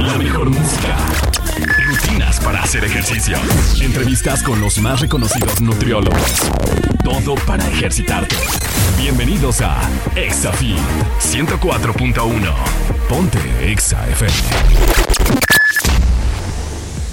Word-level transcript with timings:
La 0.00 0.16
mejor 0.16 0.48
música. 0.48 0.96
Rutinas 1.86 2.40
para 2.40 2.62
hacer 2.62 2.82
ejercicio. 2.84 3.36
Entrevistas 3.82 4.42
con 4.42 4.58
los 4.58 4.78
más 4.78 5.00
reconocidos 5.00 5.60
nutriólogos. 5.60 6.50
Todo 7.04 7.34
para 7.46 7.68
ejercitarte. 7.68 8.34
Bienvenidos 8.96 9.60
a 9.60 9.78
ExaFit 10.16 10.78
104.1. 11.20 12.54
Ponte 13.08 13.70
Exa 13.70 14.08
FM. 14.08 15.49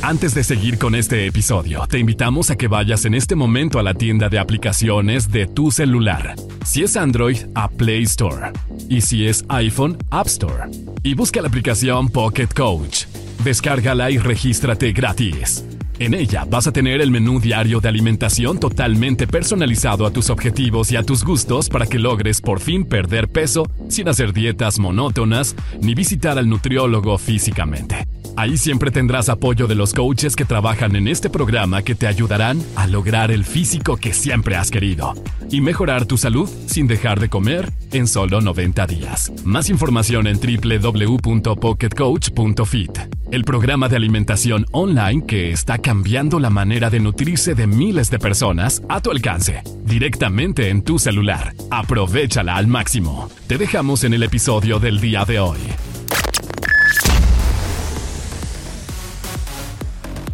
Antes 0.04 0.36
de 0.36 0.43
seguir 0.43 0.77
con 0.77 0.95
este 0.95 1.25
episodio, 1.25 1.86
te 1.89 1.98
invitamos 1.98 2.52
a 2.52 2.55
que 2.55 2.68
vayas 2.68 3.05
en 3.05 3.16
este 3.16 3.36
momento 3.36 3.80
a 3.80 3.84
la 3.84 3.95
tienda 3.95 4.30
de 4.30 4.38
aplicaciones 4.38 5.31
de 5.31 5.48
tu 5.48 5.71
celular. 5.71 6.36
Si 6.63 6.84
es 6.84 6.95
Android, 6.95 7.38
a 7.55 7.68
Play 7.68 8.04
Store. 8.04 8.52
Y 8.89 9.02
si 9.02 9.25
es 9.25 9.44
iPhone, 9.49 9.98
App 10.12 10.27
Store. 10.27 10.70
Y 11.04 11.16
busca 11.16 11.41
la 11.41 11.48
aplicación 11.48 12.09
Pocket 12.09 12.48
Coach. 12.55 13.05
Descárgala 13.44 14.12
y 14.12 14.20
regístrate 14.20 14.91
gratis. 14.94 15.66
En 16.00 16.14
ella 16.14 16.46
vas 16.48 16.68
a 16.68 16.72
tener 16.72 17.02
el 17.02 17.10
menú 17.10 17.40
diario 17.40 17.80
de 17.80 17.90
alimentación 17.90 18.60
totalmente 18.60 19.26
personalizado 19.26 20.06
a 20.06 20.12
tus 20.12 20.30
objetivos 20.30 20.92
y 20.92 20.96
a 20.96 21.02
tus 21.04 21.23
gustos 21.23 21.70
para 21.70 21.88
que 21.88 21.98
logres 21.98 22.40
por 22.40 22.60
fin 22.60 22.86
perder 22.86 23.30
peso 23.30 23.68
sin 23.88 24.08
hacer 24.08 24.32
dietas 24.32 24.78
monótonas 24.78 25.56
ni 25.82 25.96
visitar 25.96 26.38
al 26.38 26.50
nutriólogo 26.50 27.18
físicamente. 27.18 28.06
Ahí 28.36 28.58
siempre 28.58 28.92
tendrás 28.92 29.30
apoyo 29.30 29.66
de 29.66 29.73
los 29.73 29.96
coaches 29.96 30.36
que 30.36 30.46
trabajan 30.46 30.96
en 30.96 31.08
este 31.08 31.32
programa 31.32 31.82
que 31.82 31.96
te 31.96 32.06
ayudarán 32.06 32.62
a 32.76 32.86
lograr 32.86 33.32
el 33.32 33.44
físico 33.44 33.98
que 33.98 34.14
siempre 34.14 34.56
has 34.56 34.70
querido 34.70 35.16
y 35.50 35.62
mejorar 35.62 36.06
tu 36.06 36.20
salud 36.20 36.48
sin 36.68 36.86
dejar 36.86 37.20
de 37.20 37.30
comer 37.30 37.72
en 37.92 38.08
solo 38.08 38.40
90 38.40 38.86
días. 38.86 39.32
Más 39.44 39.72
información 39.72 40.28
en 40.28 40.40
www.pocketcoach.fit, 40.40 43.00
el 43.31 43.44
programa 43.44 43.90
de 43.90 43.98
alimentación 43.98 44.66
online 44.72 45.25
que 45.25 45.52
está 45.52 45.80
cambiando 45.80 46.39
la 46.39 46.50
manera 46.50 46.89
de 46.89 47.00
nutrirse 47.00 47.56
de 47.56 47.67
miles 47.67 48.09
de 48.09 48.20
personas 48.20 48.81
a 48.88 49.02
tu 49.02 49.11
alcance, 49.11 49.64
directamente 49.83 50.70
en 50.70 50.81
tu 50.81 50.97
celular. 50.97 51.53
Aprovechala 51.70 52.55
al 52.55 52.67
máximo. 52.67 53.30
Te 53.48 53.58
dejamos 53.58 54.03
en 54.05 54.14
el 54.14 54.23
episodio 54.23 54.80
del 54.80 55.02
día 55.02 55.25
de 55.25 55.39
hoy. 55.39 55.59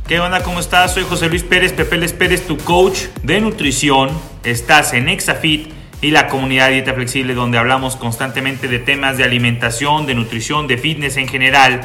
¿Qué 0.08 0.20
onda? 0.20 0.44
¿Cómo 0.44 0.60
estás? 0.60 0.94
Soy 0.94 1.04
José 1.04 1.30
Luis 1.30 1.44
Pérez, 1.44 1.74
Pepe 1.74 1.98
Les 1.98 2.14
Pérez, 2.14 2.46
tu 2.46 2.58
coach 2.58 3.06
de 3.24 3.42
nutrición. 3.42 4.12
Estás 4.44 4.94
en 4.94 5.10
Exafit 5.10 5.72
y 6.02 6.12
la 6.12 6.28
comunidad 6.28 6.70
dieta 6.70 6.94
flexible 6.94 7.34
donde 7.34 7.58
hablamos 7.58 7.96
constantemente 7.96 8.68
de 8.68 8.78
temas 8.78 9.18
de 9.18 9.24
alimentación, 9.24 10.06
de 10.06 10.14
nutrición, 10.14 10.68
de 10.68 10.78
fitness 10.78 11.18
en 11.18 11.28
general. 11.28 11.82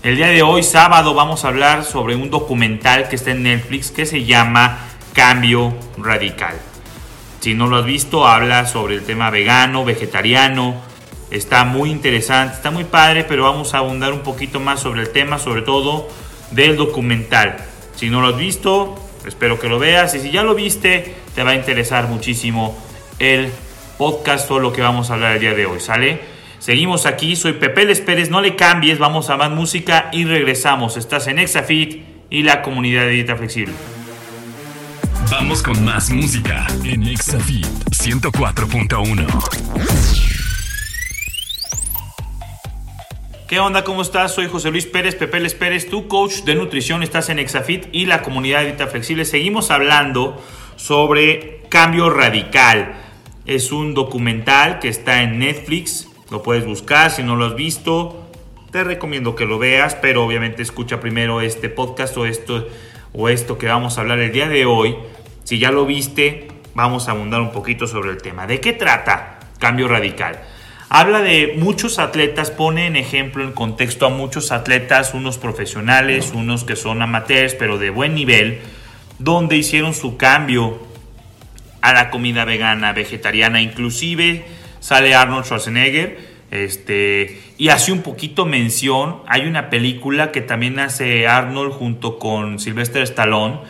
El 0.00 0.14
día 0.14 0.28
de 0.28 0.42
hoy, 0.42 0.62
sábado, 0.62 1.12
vamos 1.12 1.44
a 1.44 1.48
hablar 1.48 1.84
sobre 1.84 2.14
un 2.14 2.30
documental 2.30 3.08
que 3.08 3.16
está 3.16 3.32
en 3.32 3.42
Netflix 3.42 3.90
que 3.90 4.06
se 4.06 4.24
llama 4.24 4.78
Cambio 5.12 5.74
Radical. 5.96 6.54
Si 7.40 7.54
no 7.54 7.66
lo 7.66 7.78
has 7.78 7.84
visto, 7.84 8.24
habla 8.24 8.64
sobre 8.66 8.94
el 8.94 9.02
tema 9.02 9.30
vegano, 9.30 9.84
vegetariano. 9.84 10.76
Está 11.32 11.64
muy 11.64 11.90
interesante, 11.90 12.54
está 12.54 12.70
muy 12.70 12.84
padre, 12.84 13.24
pero 13.24 13.42
vamos 13.42 13.74
a 13.74 13.78
abundar 13.78 14.12
un 14.12 14.20
poquito 14.20 14.60
más 14.60 14.78
sobre 14.78 15.00
el 15.02 15.10
tema, 15.10 15.40
sobre 15.40 15.62
todo 15.62 16.08
del 16.52 16.76
documental. 16.76 17.56
Si 17.96 18.08
no 18.08 18.20
lo 18.20 18.28
has 18.28 18.36
visto, 18.36 18.94
espero 19.26 19.58
que 19.58 19.68
lo 19.68 19.80
veas. 19.80 20.14
Y 20.14 20.20
si 20.20 20.30
ya 20.30 20.44
lo 20.44 20.54
viste, 20.54 21.16
te 21.34 21.42
va 21.42 21.50
a 21.50 21.54
interesar 21.56 22.06
muchísimo 22.06 22.78
el 23.18 23.50
podcast 23.98 24.48
o 24.52 24.60
lo 24.60 24.72
que 24.72 24.80
vamos 24.80 25.10
a 25.10 25.14
hablar 25.14 25.32
el 25.32 25.40
día 25.40 25.54
de 25.54 25.66
hoy. 25.66 25.80
¿Sale? 25.80 26.37
Seguimos 26.58 27.06
aquí, 27.06 27.36
soy 27.36 27.52
Pepe 27.52 27.84
Les 27.84 28.00
Pérez, 28.00 28.30
no 28.30 28.40
le 28.40 28.56
cambies, 28.56 28.98
vamos 28.98 29.30
a 29.30 29.36
más 29.36 29.50
música 29.50 30.10
y 30.12 30.24
regresamos. 30.24 30.96
Estás 30.96 31.28
en 31.28 31.38
Exafit 31.38 32.02
y 32.30 32.42
la 32.42 32.62
comunidad 32.62 33.02
de 33.02 33.10
dieta 33.10 33.36
flexible. 33.36 33.74
Vamos 35.30 35.62
con 35.62 35.84
más 35.84 36.10
música 36.10 36.66
en 36.84 37.04
Exafit 37.04 37.66
104.1. 37.90 39.26
¿Qué 43.46 43.60
onda? 43.60 43.84
¿Cómo 43.84 44.02
estás? 44.02 44.34
Soy 44.34 44.46
José 44.48 44.70
Luis 44.70 44.84
Pérez, 44.84 45.14
Pepe 45.14 45.40
Les 45.40 45.54
Pérez, 45.54 45.88
tu 45.88 46.08
coach 46.08 46.42
de 46.42 46.54
nutrición. 46.54 47.02
Estás 47.02 47.30
en 47.30 47.38
Exafit 47.38 47.86
y 47.92 48.06
la 48.06 48.20
comunidad 48.22 48.60
de 48.60 48.66
dieta 48.66 48.88
flexible. 48.88 49.24
Seguimos 49.24 49.70
hablando 49.70 50.42
sobre 50.76 51.62
Cambio 51.68 52.10
Radical. 52.10 52.96
Es 53.46 53.72
un 53.72 53.94
documental 53.94 54.80
que 54.80 54.88
está 54.88 55.22
en 55.22 55.38
Netflix. 55.38 56.08
Lo 56.30 56.42
puedes 56.42 56.66
buscar 56.66 57.10
si 57.10 57.22
no 57.22 57.36
lo 57.36 57.46
has 57.46 57.54
visto. 57.54 58.28
Te 58.70 58.84
recomiendo 58.84 59.34
que 59.34 59.46
lo 59.46 59.58
veas, 59.58 59.94
pero 59.94 60.24
obviamente 60.24 60.62
escucha 60.62 61.00
primero 61.00 61.40
este 61.40 61.70
podcast 61.70 62.16
o 62.18 62.26
esto, 62.26 62.68
o 63.14 63.30
esto 63.30 63.56
que 63.56 63.66
vamos 63.66 63.96
a 63.96 64.02
hablar 64.02 64.18
el 64.18 64.32
día 64.32 64.48
de 64.48 64.66
hoy. 64.66 64.96
Si 65.44 65.58
ya 65.58 65.70
lo 65.70 65.86
viste, 65.86 66.48
vamos 66.74 67.08
a 67.08 67.12
abundar 67.12 67.40
un 67.40 67.50
poquito 67.50 67.86
sobre 67.86 68.10
el 68.10 68.18
tema. 68.20 68.46
¿De 68.46 68.60
qué 68.60 68.74
trata 68.74 69.38
Cambio 69.58 69.88
Radical? 69.88 70.38
Habla 70.90 71.20
de 71.20 71.54
muchos 71.58 71.98
atletas, 71.98 72.50
pone 72.50 72.86
en 72.86 72.96
ejemplo, 72.96 73.42
en 73.44 73.52
contexto 73.52 74.06
a 74.06 74.10
muchos 74.10 74.52
atletas, 74.52 75.14
unos 75.14 75.38
profesionales, 75.38 76.32
unos 76.34 76.64
que 76.64 76.76
son 76.76 77.00
amateurs, 77.00 77.54
pero 77.54 77.78
de 77.78 77.88
buen 77.88 78.14
nivel, 78.14 78.60
donde 79.18 79.56
hicieron 79.56 79.94
su 79.94 80.18
cambio 80.18 80.78
a 81.80 81.94
la 81.94 82.10
comida 82.10 82.44
vegana, 82.44 82.92
vegetariana, 82.92 83.62
inclusive 83.62 84.44
sale 84.80 85.14
Arnold 85.14 85.44
Schwarzenegger, 85.44 86.38
este, 86.50 87.40
y 87.58 87.68
hace 87.68 87.92
un 87.92 88.02
poquito 88.02 88.46
mención, 88.46 89.18
hay 89.26 89.46
una 89.46 89.70
película 89.70 90.32
que 90.32 90.40
también 90.40 90.78
hace 90.78 91.26
Arnold 91.26 91.72
junto 91.72 92.18
con 92.18 92.58
Sylvester 92.58 93.02
Stallone, 93.02 93.60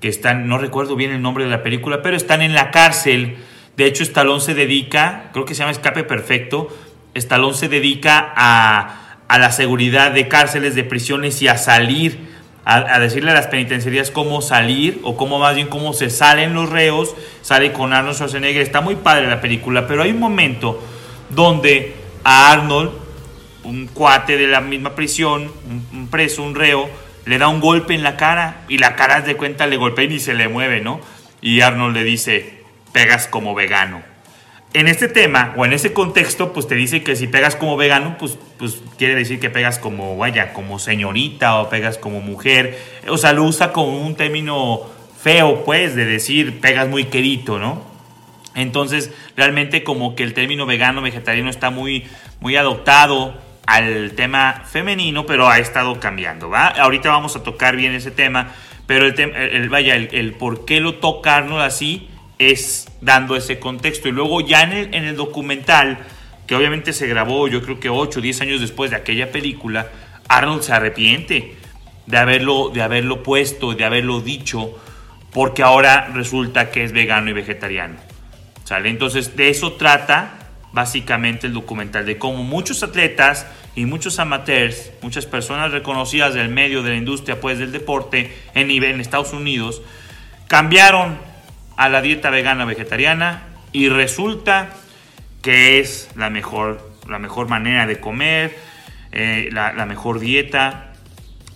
que 0.00 0.08
están, 0.08 0.48
no 0.48 0.58
recuerdo 0.58 0.96
bien 0.96 1.12
el 1.12 1.22
nombre 1.22 1.44
de 1.44 1.50
la 1.50 1.62
película, 1.62 2.02
pero 2.02 2.16
están 2.16 2.42
en 2.42 2.54
la 2.54 2.70
cárcel, 2.70 3.36
de 3.76 3.86
hecho, 3.86 4.04
Stallone 4.04 4.40
se 4.40 4.54
dedica, 4.54 5.30
creo 5.32 5.44
que 5.44 5.54
se 5.54 5.60
llama 5.60 5.72
Escape 5.72 6.04
Perfecto, 6.04 6.68
Stallone 7.14 7.54
se 7.54 7.68
dedica 7.68 8.32
a, 8.36 9.00
la 9.36 9.50
seguridad 9.50 10.12
de 10.12 10.28
cárceles, 10.28 10.76
de 10.76 10.84
prisiones 10.84 11.42
y 11.42 11.48
a 11.48 11.56
salir, 11.56 12.33
a, 12.64 12.98
decirle 12.98 13.30
a 13.30 13.34
las 13.34 13.46
penitenciarías 13.46 14.10
cómo 14.10 14.40
salir, 14.40 15.00
o 15.02 15.16
cómo 15.16 15.38
más 15.38 15.54
bien 15.54 15.68
cómo 15.68 15.92
se 15.92 16.08
salen 16.08 16.54
los 16.54 16.70
reos, 16.70 17.14
sale 17.42 17.72
con 17.72 17.92
Arnold 17.92 18.16
Schwarzenegger, 18.16 18.62
está 18.62 18.80
muy 18.80 18.96
padre 18.96 19.28
la 19.28 19.40
película, 19.40 19.86
pero 19.86 20.02
hay 20.02 20.12
un 20.12 20.20
momento 20.20 20.82
donde 21.30 21.94
a 22.24 22.52
Arnold, 22.52 22.90
un 23.64 23.86
cuate 23.88 24.38
de 24.38 24.46
la 24.46 24.60
misma 24.60 24.94
prisión, 24.94 25.52
un, 25.92 26.08
preso, 26.08 26.42
un 26.42 26.54
reo, 26.54 26.88
le 27.26 27.38
da 27.38 27.48
un 27.48 27.60
golpe 27.60 27.94
en 27.94 28.02
la 28.02 28.16
cara 28.16 28.62
y 28.68 28.78
la 28.78 28.96
cara 28.96 29.20
de 29.20 29.36
cuenta 29.36 29.66
le 29.66 29.76
golpea 29.76 30.04
y 30.04 30.20
se 30.20 30.34
le 30.34 30.48
mueve, 30.48 30.80
¿no? 30.80 31.00
Y 31.40 31.60
Arnold 31.60 31.94
le 31.94 32.04
dice, 32.04 32.62
pegas 32.92 33.26
como 33.26 33.54
vegano. 33.54 34.13
En 34.74 34.88
este 34.88 35.06
tema 35.06 35.54
o 35.56 35.64
en 35.64 35.72
ese 35.72 35.92
contexto, 35.92 36.52
pues 36.52 36.66
te 36.66 36.74
dice 36.74 37.04
que 37.04 37.14
si 37.14 37.28
pegas 37.28 37.54
como 37.54 37.76
vegano, 37.76 38.18
pues, 38.18 38.36
pues 38.58 38.82
quiere 38.98 39.14
decir 39.14 39.38
que 39.38 39.48
pegas 39.48 39.78
como, 39.78 40.16
vaya, 40.16 40.52
como 40.52 40.80
señorita 40.80 41.60
o 41.60 41.68
pegas 41.68 41.96
como 41.96 42.20
mujer. 42.20 42.76
O 43.06 43.16
sea, 43.16 43.32
lo 43.32 43.44
usa 43.44 43.72
como 43.72 44.04
un 44.04 44.16
término 44.16 44.80
feo, 45.16 45.64
pues, 45.64 45.94
de 45.94 46.04
decir 46.04 46.60
pegas 46.60 46.88
muy 46.88 47.04
querido, 47.04 47.60
¿no? 47.60 47.84
Entonces, 48.56 49.12
realmente 49.36 49.84
como 49.84 50.16
que 50.16 50.24
el 50.24 50.34
término 50.34 50.66
vegano, 50.66 51.02
vegetariano 51.02 51.50
está 51.50 51.70
muy, 51.70 52.08
muy 52.40 52.56
adoptado 52.56 53.40
al 53.66 54.14
tema 54.16 54.64
femenino, 54.66 55.24
pero 55.24 55.48
ha 55.48 55.60
estado 55.60 56.00
cambiando, 56.00 56.50
¿va? 56.50 56.66
Ahorita 56.66 57.10
vamos 57.10 57.36
a 57.36 57.44
tocar 57.44 57.76
bien 57.76 57.94
ese 57.94 58.10
tema, 58.10 58.52
pero 58.88 59.06
el, 59.06 59.14
tema, 59.14 59.38
el, 59.38 59.68
vaya, 59.68 59.94
el, 59.94 60.08
el 60.10 60.32
por 60.32 60.64
qué 60.64 60.80
lo 60.80 60.96
tocarnos 60.96 61.62
así 61.62 62.08
es 62.38 62.88
dando 63.00 63.36
ese 63.36 63.58
contexto. 63.58 64.08
Y 64.08 64.12
luego 64.12 64.40
ya 64.40 64.62
en 64.62 64.72
el, 64.72 64.94
en 64.94 65.04
el 65.04 65.16
documental, 65.16 65.98
que 66.46 66.54
obviamente 66.54 66.92
se 66.92 67.06
grabó 67.06 67.48
yo 67.48 67.62
creo 67.62 67.80
que 67.80 67.88
8 67.88 68.18
o 68.18 68.22
10 68.22 68.40
años 68.42 68.60
después 68.60 68.90
de 68.90 68.96
aquella 68.96 69.30
película, 69.32 69.88
Arnold 70.28 70.62
se 70.62 70.72
arrepiente 70.72 71.56
de 72.06 72.16
haberlo, 72.16 72.70
de 72.72 72.82
haberlo 72.82 73.22
puesto, 73.22 73.74
de 73.74 73.84
haberlo 73.84 74.20
dicho, 74.20 74.78
porque 75.32 75.62
ahora 75.62 76.10
resulta 76.12 76.70
que 76.70 76.84
es 76.84 76.92
vegano 76.92 77.30
y 77.30 77.32
vegetariano. 77.32 77.96
¿Sale? 78.64 78.88
Entonces 78.88 79.36
de 79.36 79.50
eso 79.50 79.74
trata 79.74 80.38
básicamente 80.72 81.46
el 81.46 81.52
documental, 81.52 82.04
de 82.04 82.18
cómo 82.18 82.42
muchos 82.42 82.82
atletas 82.82 83.46
y 83.76 83.86
muchos 83.86 84.18
amateurs, 84.18 84.90
muchas 85.02 85.26
personas 85.26 85.70
reconocidas 85.70 86.34
del 86.34 86.48
medio 86.48 86.82
de 86.82 86.90
la 86.90 86.96
industria 86.96 87.40
pues 87.40 87.58
del 87.58 87.72
deporte 87.72 88.34
en 88.54 88.68
nivel 88.68 88.92
en 88.92 89.00
Estados 89.00 89.32
Unidos, 89.32 89.82
cambiaron 90.48 91.18
a 91.76 91.88
la 91.88 92.02
dieta 92.02 92.30
vegana 92.30 92.64
vegetariana 92.64 93.42
y 93.72 93.88
resulta 93.88 94.70
que 95.42 95.80
es 95.80 96.10
la 96.16 96.30
mejor, 96.30 96.90
la 97.08 97.18
mejor 97.18 97.48
manera 97.48 97.86
de 97.86 98.00
comer, 98.00 98.56
eh, 99.12 99.48
la, 99.52 99.72
la 99.72 99.86
mejor 99.86 100.18
dieta. 100.18 100.92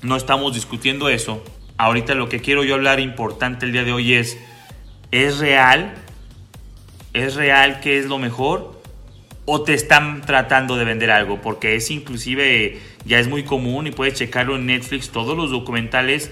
No 0.02 0.16
estamos 0.16 0.54
discutiendo 0.54 1.08
eso. 1.08 1.44
Ahorita 1.76 2.14
lo 2.14 2.28
que 2.28 2.40
quiero 2.40 2.64
yo 2.64 2.74
hablar 2.74 3.00
importante 3.00 3.66
el 3.66 3.72
día 3.72 3.84
de 3.84 3.92
hoy 3.92 4.14
es, 4.14 4.38
¿es 5.10 5.38
real? 5.38 5.94
¿Es 7.14 7.34
real 7.34 7.80
que 7.80 7.98
es 7.98 8.06
lo 8.06 8.18
mejor? 8.18 8.78
o 9.50 9.62
te 9.62 9.72
están 9.72 10.20
tratando 10.26 10.76
de 10.76 10.84
vender 10.84 11.10
algo, 11.10 11.40
porque 11.40 11.74
es 11.74 11.90
inclusive 11.90 12.78
ya 13.06 13.18
es 13.18 13.28
muy 13.28 13.44
común 13.44 13.86
y 13.86 13.90
puedes 13.92 14.12
checarlo 14.12 14.56
en 14.56 14.66
Netflix, 14.66 15.08
todos 15.08 15.38
los 15.38 15.50
documentales. 15.50 16.30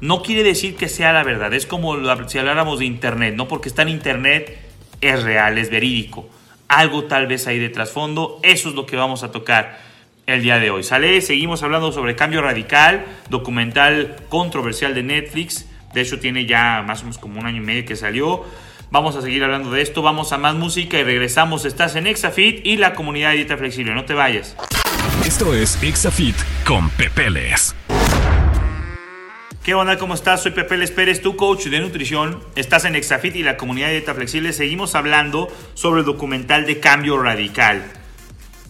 No 0.00 0.22
quiere 0.22 0.42
decir 0.42 0.76
que 0.76 0.88
sea 0.88 1.12
la 1.12 1.22
verdad, 1.22 1.54
es 1.54 1.66
como 1.66 1.96
si 2.26 2.38
habláramos 2.38 2.78
de 2.78 2.84
Internet, 2.84 3.34
no 3.36 3.48
porque 3.48 3.68
está 3.68 3.82
en 3.82 3.88
Internet 3.88 4.58
es 5.00 5.22
real, 5.22 5.58
es 5.58 5.70
verídico. 5.70 6.28
Algo 6.68 7.04
tal 7.04 7.26
vez 7.26 7.46
hay 7.46 7.58
de 7.58 7.68
trasfondo, 7.68 8.40
eso 8.42 8.68
es 8.68 8.74
lo 8.74 8.86
que 8.86 8.96
vamos 8.96 9.22
a 9.22 9.30
tocar 9.30 9.78
el 10.26 10.42
día 10.42 10.58
de 10.58 10.70
hoy. 10.70 10.82
Sale, 10.82 11.20
seguimos 11.20 11.62
hablando 11.62 11.92
sobre 11.92 12.16
Cambio 12.16 12.42
Radical, 12.42 13.04
documental 13.28 14.16
controversial 14.28 14.94
de 14.94 15.02
Netflix, 15.02 15.66
de 15.92 16.00
hecho 16.00 16.18
tiene 16.18 16.46
ya 16.46 16.82
más 16.86 17.00
o 17.00 17.04
menos 17.04 17.18
como 17.18 17.38
un 17.38 17.46
año 17.46 17.58
y 17.58 17.64
medio 17.64 17.84
que 17.84 17.96
salió. 17.96 18.44
Vamos 18.90 19.16
a 19.16 19.22
seguir 19.22 19.42
hablando 19.42 19.70
de 19.70 19.82
esto, 19.82 20.02
vamos 20.02 20.32
a 20.32 20.38
más 20.38 20.54
música 20.54 20.98
y 20.98 21.02
regresamos. 21.02 21.64
Estás 21.64 21.96
en 21.96 22.06
Exafit 22.06 22.64
y 22.64 22.76
la 22.76 22.94
comunidad 22.94 23.30
de 23.30 23.36
dieta 23.36 23.56
flexible, 23.56 23.94
no 23.94 24.04
te 24.04 24.14
vayas. 24.14 24.56
Esto 25.26 25.54
es 25.54 25.82
Exafit 25.82 26.36
con 26.64 26.90
Pepeles. 26.90 27.74
¿Qué 29.64 29.72
onda? 29.72 29.96
¿Cómo 29.96 30.12
estás? 30.12 30.42
Soy 30.42 30.52
Pepe 30.52 30.76
Les 30.76 30.90
Pérez, 30.90 31.22
tu 31.22 31.36
coach 31.36 31.68
de 31.68 31.80
nutrición. 31.80 32.38
Estás 32.54 32.84
en 32.84 32.96
Exafit 32.96 33.34
y 33.34 33.42
la 33.42 33.56
comunidad 33.56 33.86
de 33.86 33.94
dieta 33.94 34.14
flexible. 34.14 34.52
Seguimos 34.52 34.94
hablando 34.94 35.48
sobre 35.72 36.00
el 36.00 36.04
documental 36.04 36.66
de 36.66 36.80
cambio 36.80 37.18
radical. 37.18 37.82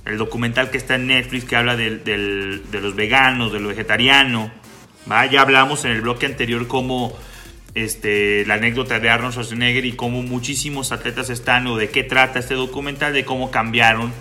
El 0.04 0.18
documental 0.18 0.70
que 0.70 0.78
está 0.78 0.94
en 0.94 1.08
Netflix 1.08 1.46
que 1.46 1.56
habla 1.56 1.74
de, 1.74 2.60
los 2.70 2.94
veganos, 2.94 3.52
de 3.52 3.58
lo 3.58 3.70
vegetariano. 3.70 4.52
Ya 5.32 5.40
hablamos 5.40 5.84
en 5.84 5.90
el 5.90 6.00
bloque 6.00 6.26
anterior 6.26 6.68
cómo 6.68 7.12
este, 7.74 8.46
la 8.46 8.54
anécdota 8.54 9.00
de 9.00 9.10
Arnold 9.10 9.32
Schwarzenegger 9.32 9.86
y 9.86 9.94
cómo 9.94 10.22
muchísimos 10.22 10.92
atletas 10.92 11.28
están 11.28 11.66
o 11.66 11.76
de 11.76 11.90
qué 11.90 12.04
trata 12.04 12.38
este 12.38 12.54
documental, 12.54 13.12
de 13.12 13.24
cómo 13.24 13.50
cambiaron 13.50 14.12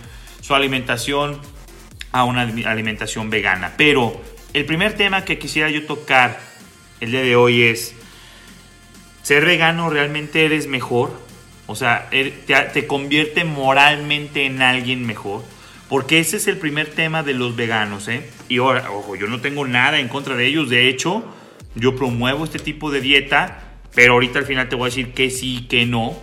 su 0.41 0.55
alimentación 0.55 1.39
a 2.11 2.23
una 2.23 2.41
alimentación 2.41 3.29
vegana. 3.29 3.73
Pero 3.77 4.19
el 4.53 4.65
primer 4.65 4.93
tema 4.93 5.23
que 5.23 5.37
quisiera 5.37 5.69
yo 5.69 5.85
tocar 5.85 6.52
el 6.99 7.11
día 7.11 7.21
de 7.21 7.35
hoy 7.35 7.63
es, 7.63 7.95
¿ser 9.21 9.45
vegano 9.45 9.89
realmente 9.89 10.45
eres 10.45 10.67
mejor? 10.67 11.19
O 11.67 11.75
sea, 11.75 12.07
er, 12.11 12.33
te, 12.45 12.55
te 12.73 12.87
convierte 12.87 13.43
moralmente 13.43 14.45
en 14.45 14.61
alguien 14.61 15.05
mejor. 15.05 15.43
Porque 15.89 16.19
ese 16.19 16.37
es 16.37 16.47
el 16.47 16.57
primer 16.57 16.87
tema 16.87 17.23
de 17.23 17.33
los 17.33 17.55
veganos, 17.55 18.07
¿eh? 18.07 18.27
Y 18.49 18.57
ahora, 18.57 18.89
ojo, 18.91 19.15
yo 19.15 19.27
no 19.27 19.41
tengo 19.41 19.67
nada 19.67 19.99
en 19.99 20.07
contra 20.07 20.35
de 20.35 20.47
ellos. 20.47 20.69
De 20.69 20.89
hecho, 20.89 21.23
yo 21.75 21.95
promuevo 21.95 22.45
este 22.45 22.59
tipo 22.59 22.89
de 22.89 23.01
dieta, 23.01 23.59
pero 23.93 24.13
ahorita 24.13 24.39
al 24.39 24.45
final 24.45 24.69
te 24.69 24.75
voy 24.75 24.85
a 24.85 24.89
decir 24.89 25.13
que 25.13 25.29
sí, 25.29 25.67
que 25.69 25.85
no, 25.85 26.17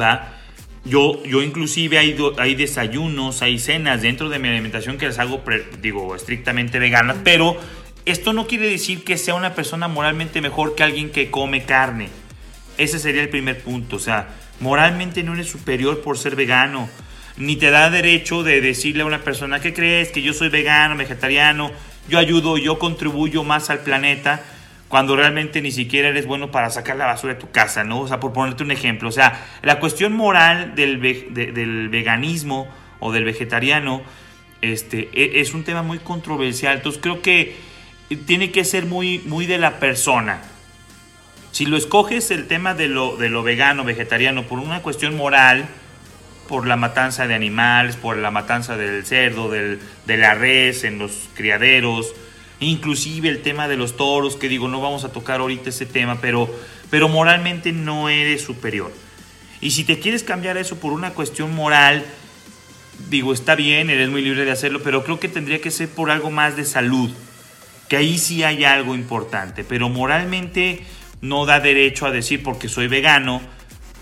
¿va? 0.00 0.38
Yo, 0.84 1.22
yo 1.24 1.42
inclusive 1.42 1.98
hay, 1.98 2.16
hay 2.38 2.54
desayunos, 2.56 3.42
hay 3.42 3.58
cenas 3.58 4.02
dentro 4.02 4.28
de 4.28 4.40
mi 4.40 4.48
alimentación 4.48 4.98
que 4.98 5.06
las 5.06 5.18
hago, 5.20 5.42
digo, 5.80 6.16
estrictamente 6.16 6.80
veganas, 6.80 7.18
pero 7.22 7.56
esto 8.04 8.32
no 8.32 8.46
quiere 8.46 8.68
decir 8.68 9.04
que 9.04 9.16
sea 9.16 9.34
una 9.34 9.54
persona 9.54 9.88
moralmente 9.88 10.40
mejor 10.40 10.74
que 10.74 10.82
alguien 10.82 11.10
que 11.10 11.30
come 11.30 11.64
carne. 11.64 12.08
Ese 12.78 12.98
sería 12.98 13.22
el 13.22 13.28
primer 13.28 13.62
punto, 13.62 13.96
o 13.96 14.00
sea, 14.00 14.28
moralmente 14.60 15.22
no 15.22 15.34
eres 15.34 15.50
superior 15.50 16.00
por 16.00 16.18
ser 16.18 16.36
vegano, 16.36 16.88
ni 17.36 17.56
te 17.56 17.70
da 17.70 17.90
derecho 17.90 18.42
de 18.42 18.60
decirle 18.60 19.02
a 19.02 19.06
una 19.06 19.20
persona 19.20 19.60
que 19.60 19.74
crees 19.74 20.10
que 20.10 20.22
yo 20.22 20.32
soy 20.32 20.48
vegano, 20.48 20.96
vegetariano, 20.96 21.70
yo 22.08 22.18
ayudo, 22.18 22.58
yo 22.58 22.78
contribuyo 22.78 23.44
más 23.44 23.70
al 23.70 23.80
planeta 23.80 24.42
cuando 24.88 25.16
realmente 25.16 25.62
ni 25.62 25.70
siquiera 25.70 26.08
eres 26.08 26.26
bueno 26.26 26.50
para 26.50 26.68
sacar 26.68 26.96
la 26.96 27.06
basura 27.06 27.34
de 27.34 27.40
tu 27.40 27.50
casa, 27.50 27.82
¿no? 27.84 28.00
O 28.00 28.08
sea, 28.08 28.20
por 28.20 28.32
ponerte 28.32 28.62
un 28.62 28.70
ejemplo, 28.70 29.08
o 29.08 29.12
sea, 29.12 29.46
la 29.62 29.80
cuestión 29.80 30.12
moral 30.12 30.74
del, 30.74 31.00
del 31.00 31.88
veganismo 31.88 32.68
o 33.00 33.10
del 33.10 33.24
vegetariano 33.24 34.02
este, 34.60 35.08
e, 35.12 35.40
es 35.40 35.54
un 35.54 35.64
tema 35.64 35.82
muy 35.82 35.98
controversial, 35.98 36.76
entonces 36.76 37.00
creo 37.02 37.22
que 37.22 37.56
tiene 38.16 38.50
que 38.50 38.64
ser 38.64 38.86
muy, 38.86 39.20
muy 39.20 39.46
de 39.46 39.58
la 39.58 39.78
persona. 39.78 40.42
Si 41.52 41.66
lo 41.66 41.76
escoges 41.76 42.30
el 42.30 42.46
tema 42.46 42.74
de 42.74 42.88
lo, 42.88 43.16
de 43.16 43.28
lo 43.28 43.42
vegano, 43.42 43.84
vegetariano, 43.84 44.44
por 44.44 44.58
una 44.58 44.82
cuestión 44.82 45.16
moral, 45.16 45.68
por 46.48 46.66
la 46.66 46.76
matanza 46.76 47.26
de 47.26 47.34
animales, 47.34 47.96
por 47.96 48.16
la 48.16 48.30
matanza 48.30 48.76
del 48.76 49.04
cerdo, 49.04 49.50
del, 49.50 49.78
de 50.06 50.16
la 50.16 50.34
res 50.34 50.84
en 50.84 50.98
los 50.98 51.28
criaderos, 51.34 52.14
inclusive 52.60 53.28
el 53.28 53.42
tema 53.42 53.68
de 53.68 53.76
los 53.76 53.96
toros, 53.96 54.36
que 54.36 54.48
digo, 54.48 54.68
no 54.68 54.80
vamos 54.80 55.04
a 55.04 55.12
tocar 55.12 55.40
ahorita 55.40 55.70
ese 55.70 55.86
tema, 55.86 56.20
pero, 56.20 56.54
pero 56.90 57.08
moralmente 57.08 57.72
no 57.72 58.08
eres 58.08 58.42
superior. 58.42 58.92
Y 59.60 59.70
si 59.72 59.84
te 59.84 59.98
quieres 59.98 60.22
cambiar 60.24 60.56
eso 60.56 60.78
por 60.80 60.92
una 60.92 61.10
cuestión 61.10 61.54
moral, 61.54 62.04
digo, 63.08 63.32
está 63.32 63.54
bien, 63.54 63.90
eres 63.90 64.08
muy 64.08 64.22
libre 64.22 64.44
de 64.44 64.50
hacerlo, 64.50 64.80
pero 64.82 65.04
creo 65.04 65.20
que 65.20 65.28
tendría 65.28 65.60
que 65.60 65.70
ser 65.70 65.88
por 65.88 66.10
algo 66.10 66.30
más 66.30 66.56
de 66.56 66.64
salud, 66.64 67.10
que 67.88 67.96
ahí 67.96 68.18
sí 68.18 68.42
hay 68.42 68.64
algo 68.64 68.94
importante, 68.94 69.64
pero 69.64 69.88
moralmente 69.88 70.84
no 71.20 71.46
da 71.46 71.60
derecho 71.60 72.06
a 72.06 72.10
decir 72.10 72.42
porque 72.42 72.68
soy 72.68 72.88
vegano, 72.88 73.40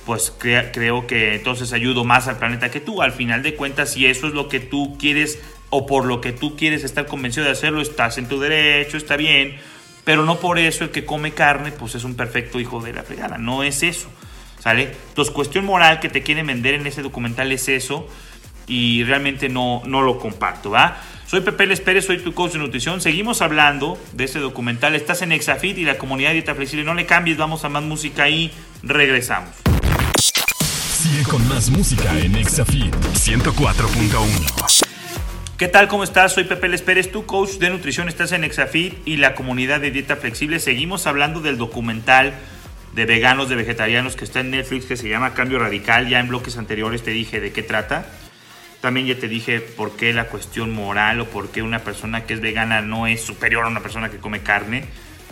pues 0.06 0.32
creo 0.40 1.06
que 1.06 1.34
entonces 1.36 1.72
ayudo 1.72 2.04
más 2.04 2.26
al 2.26 2.38
planeta 2.38 2.70
que 2.70 2.80
tú. 2.80 3.02
Al 3.02 3.12
final 3.12 3.42
de 3.42 3.54
cuentas, 3.54 3.92
si 3.92 4.06
eso 4.06 4.26
es 4.26 4.32
lo 4.32 4.48
que 4.48 4.58
tú 4.58 4.96
quieres 4.98 5.38
o 5.68 5.86
por 5.86 6.04
lo 6.04 6.20
que 6.20 6.32
tú 6.32 6.56
quieres 6.56 6.82
estar 6.82 7.06
convencido 7.06 7.46
de 7.46 7.52
hacerlo, 7.52 7.80
estás 7.80 8.18
en 8.18 8.26
tu 8.26 8.40
derecho, 8.40 8.96
está 8.96 9.16
bien, 9.16 9.56
pero 10.04 10.24
no 10.24 10.40
por 10.40 10.58
eso 10.58 10.84
el 10.84 10.90
que 10.90 11.04
come 11.04 11.32
carne, 11.32 11.70
pues 11.70 11.94
es 11.94 12.04
un 12.04 12.16
perfecto 12.16 12.58
hijo 12.58 12.80
de 12.80 12.92
la 12.92 13.04
fregada, 13.04 13.38
no 13.38 13.62
es 13.62 13.82
eso, 13.82 14.08
¿sale? 14.58 14.94
Entonces, 15.08 15.32
cuestión 15.32 15.64
moral 15.64 16.00
que 16.00 16.08
te 16.08 16.22
quieren 16.22 16.46
vender 16.46 16.74
en 16.74 16.86
ese 16.86 17.02
documental 17.02 17.52
es 17.52 17.68
eso 17.68 18.08
y 18.66 19.04
realmente 19.04 19.48
no, 19.48 19.82
no 19.84 20.02
lo 20.02 20.18
comparto, 20.18 20.70
¿va? 20.70 21.00
Soy 21.30 21.42
Pepe 21.42 21.68
Les 21.68 21.80
Pérez, 21.80 22.06
soy 22.06 22.18
tu 22.18 22.34
coach 22.34 22.54
de 22.54 22.58
nutrición. 22.58 23.00
Seguimos 23.00 23.40
hablando 23.40 23.96
de 24.14 24.24
este 24.24 24.40
documental. 24.40 24.96
Estás 24.96 25.22
en 25.22 25.30
Exafit 25.30 25.78
y 25.78 25.84
la 25.84 25.96
comunidad 25.96 26.30
de 26.30 26.34
dieta 26.34 26.56
flexible. 26.56 26.84
No 26.84 26.92
le 26.94 27.06
cambies, 27.06 27.36
vamos 27.36 27.64
a 27.64 27.68
más 27.68 27.84
música 27.84 28.28
y 28.28 28.50
regresamos. 28.82 29.50
Sigue 30.20 31.22
con 31.22 31.46
más 31.48 31.70
música 31.70 32.18
en 32.18 32.34
Exafit 32.34 32.92
104.1. 33.14 34.88
¿Qué 35.56 35.68
tal? 35.68 35.86
¿Cómo 35.86 36.02
estás? 36.02 36.32
Soy 36.32 36.42
Pepe 36.42 36.68
Les 36.68 36.82
Pérez, 36.82 37.12
tu 37.12 37.24
coach 37.26 37.58
de 37.58 37.70
nutrición. 37.70 38.08
Estás 38.08 38.32
en 38.32 38.42
Exafit 38.42 38.98
y 39.06 39.18
la 39.18 39.36
comunidad 39.36 39.80
de 39.80 39.92
dieta 39.92 40.16
flexible. 40.16 40.58
Seguimos 40.58 41.06
hablando 41.06 41.40
del 41.40 41.58
documental 41.58 42.34
de 42.96 43.04
veganos, 43.04 43.48
de 43.48 43.54
vegetarianos 43.54 44.16
que 44.16 44.24
está 44.24 44.40
en 44.40 44.50
Netflix 44.50 44.86
que 44.86 44.96
se 44.96 45.08
llama 45.08 45.32
Cambio 45.34 45.60
Radical. 45.60 46.08
Ya 46.08 46.18
en 46.18 46.26
bloques 46.26 46.56
anteriores 46.56 47.04
te 47.04 47.12
dije 47.12 47.40
de 47.40 47.52
qué 47.52 47.62
trata. 47.62 48.06
También 48.80 49.06
ya 49.06 49.18
te 49.18 49.28
dije 49.28 49.60
por 49.60 49.96
qué 49.96 50.12
la 50.12 50.28
cuestión 50.28 50.72
moral 50.72 51.20
o 51.20 51.26
por 51.26 51.50
qué 51.50 51.62
una 51.62 51.80
persona 51.80 52.24
que 52.24 52.34
es 52.34 52.40
vegana 52.40 52.80
no 52.80 53.06
es 53.06 53.22
superior 53.22 53.64
a 53.64 53.68
una 53.68 53.80
persona 53.80 54.10
que 54.10 54.18
come 54.18 54.40
carne, 54.40 54.84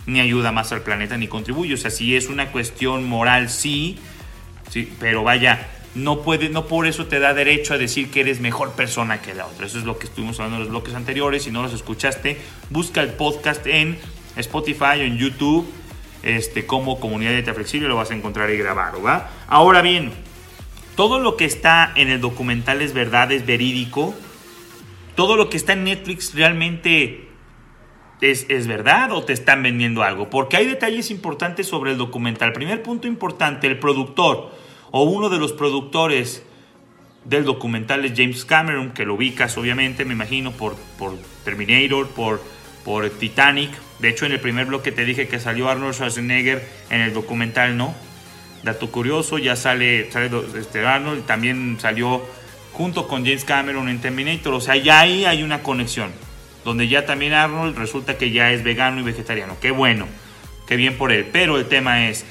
ni 0.05 0.19
ayuda 0.19 0.51
más 0.51 0.71
al 0.71 0.81
planeta, 0.81 1.17
ni 1.17 1.27
contribuye. 1.27 1.73
O 1.73 1.77
sea, 1.77 1.89
si 1.89 2.15
es 2.15 2.29
una 2.29 2.51
cuestión 2.51 3.05
moral, 3.05 3.49
sí, 3.49 3.97
Sí, 4.69 4.91
pero 4.99 5.23
vaya, 5.23 5.67
no 5.95 6.21
puede, 6.21 6.49
no 6.49 6.67
por 6.67 6.85
eso 6.85 7.07
te 7.07 7.19
da 7.19 7.33
derecho 7.33 7.73
a 7.73 7.77
decir 7.77 8.11
que 8.11 8.21
eres 8.21 8.39
mejor 8.39 8.73
persona 8.73 9.21
que 9.21 9.33
la 9.33 9.47
otra. 9.47 9.65
Eso 9.65 9.79
es 9.79 9.83
lo 9.83 9.97
que 9.97 10.05
estuvimos 10.05 10.39
hablando 10.39 10.57
en 10.57 10.63
los 10.63 10.69
bloques 10.69 10.93
anteriores. 10.93 11.43
Si 11.43 11.51
no 11.51 11.63
los 11.63 11.73
escuchaste, 11.73 12.37
busca 12.69 13.01
el 13.01 13.13
podcast 13.13 13.65
en 13.65 13.97
Spotify 14.35 14.99
o 14.99 15.03
en 15.03 15.17
YouTube. 15.17 15.67
Este, 16.21 16.65
como 16.65 16.99
comunidad 16.99 17.31
de 17.31 17.53
flexible 17.53 17.87
lo 17.87 17.95
vas 17.95 18.11
a 18.11 18.13
encontrar 18.13 18.49
y 18.51 18.57
grabado, 18.57 19.01
¿va? 19.01 19.29
Ahora 19.47 19.81
bien, 19.81 20.11
todo 20.99 21.17
lo 21.19 21.37
que 21.37 21.45
está 21.45 21.93
en 21.95 22.09
el 22.09 22.19
documental 22.19 22.81
es 22.81 22.91
verdad, 22.91 23.31
es 23.31 23.45
verídico. 23.45 24.13
Todo 25.15 25.37
lo 25.37 25.49
que 25.49 25.55
está 25.55 25.71
en 25.71 25.85
Netflix 25.85 26.35
realmente 26.35 27.29
es, 28.19 28.45
es, 28.49 28.67
verdad 28.67 29.13
o 29.13 29.23
te 29.23 29.31
están 29.31 29.63
vendiendo 29.63 30.03
algo. 30.03 30.29
Porque 30.29 30.57
hay 30.57 30.65
detalles 30.65 31.09
importantes 31.09 31.67
sobre 31.67 31.91
el 31.91 31.97
documental. 31.97 32.51
Primer 32.51 32.83
punto 32.83 33.07
importante, 33.07 33.67
el 33.67 33.79
productor 33.79 34.51
o 34.91 35.03
uno 35.03 35.29
de 35.29 35.39
los 35.39 35.53
productores 35.53 36.43
del 37.23 37.45
documental 37.45 38.03
es 38.03 38.11
James 38.17 38.43
Cameron, 38.43 38.91
que 38.91 39.05
lo 39.05 39.13
ubicas 39.13 39.57
obviamente, 39.57 40.03
me 40.03 40.15
imagino, 40.15 40.51
por, 40.51 40.75
por 40.97 41.17
Terminator, 41.45 42.09
por, 42.09 42.41
por 42.83 43.09
Titanic. 43.09 43.71
De 43.99 44.09
hecho, 44.09 44.25
en 44.25 44.33
el 44.33 44.41
primer 44.41 44.65
bloque 44.65 44.91
te 44.91 45.05
dije 45.05 45.29
que 45.29 45.39
salió 45.39 45.69
Arnold 45.69 45.93
Schwarzenegger 45.93 46.67
en 46.89 46.99
el 46.99 47.13
documental, 47.13 47.77
¿no? 47.77 47.95
Dato 48.63 48.91
curioso, 48.91 49.37
ya 49.37 49.55
sale, 49.55 50.11
sale 50.11 50.29
este 50.57 50.85
Arnold, 50.85 51.25
también 51.25 51.77
salió 51.79 52.25
junto 52.73 53.07
con 53.07 53.25
James 53.25 53.45
Cameron 53.45 53.89
en 53.89 54.01
Terminator. 54.01 54.53
O 54.53 54.61
sea, 54.61 54.75
ya 54.75 54.99
ahí 54.99 55.25
hay 55.25 55.43
una 55.43 55.63
conexión. 55.63 56.11
Donde 56.65 56.87
ya 56.87 57.05
también 57.05 57.33
Arnold 57.33 57.77
resulta 57.77 58.17
que 58.17 58.31
ya 58.31 58.51
es 58.51 58.63
vegano 58.63 58.99
y 58.99 59.03
vegetariano. 59.03 59.55
Qué 59.61 59.71
bueno, 59.71 60.07
qué 60.67 60.75
bien 60.75 60.97
por 60.97 61.11
él. 61.11 61.27
Pero 61.31 61.57
el 61.57 61.67
tema 61.67 62.09
es, 62.09 62.25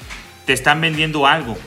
te 0.45 0.53
están 0.53 0.81
vendiendo 0.81 1.25
algo. 1.25 1.57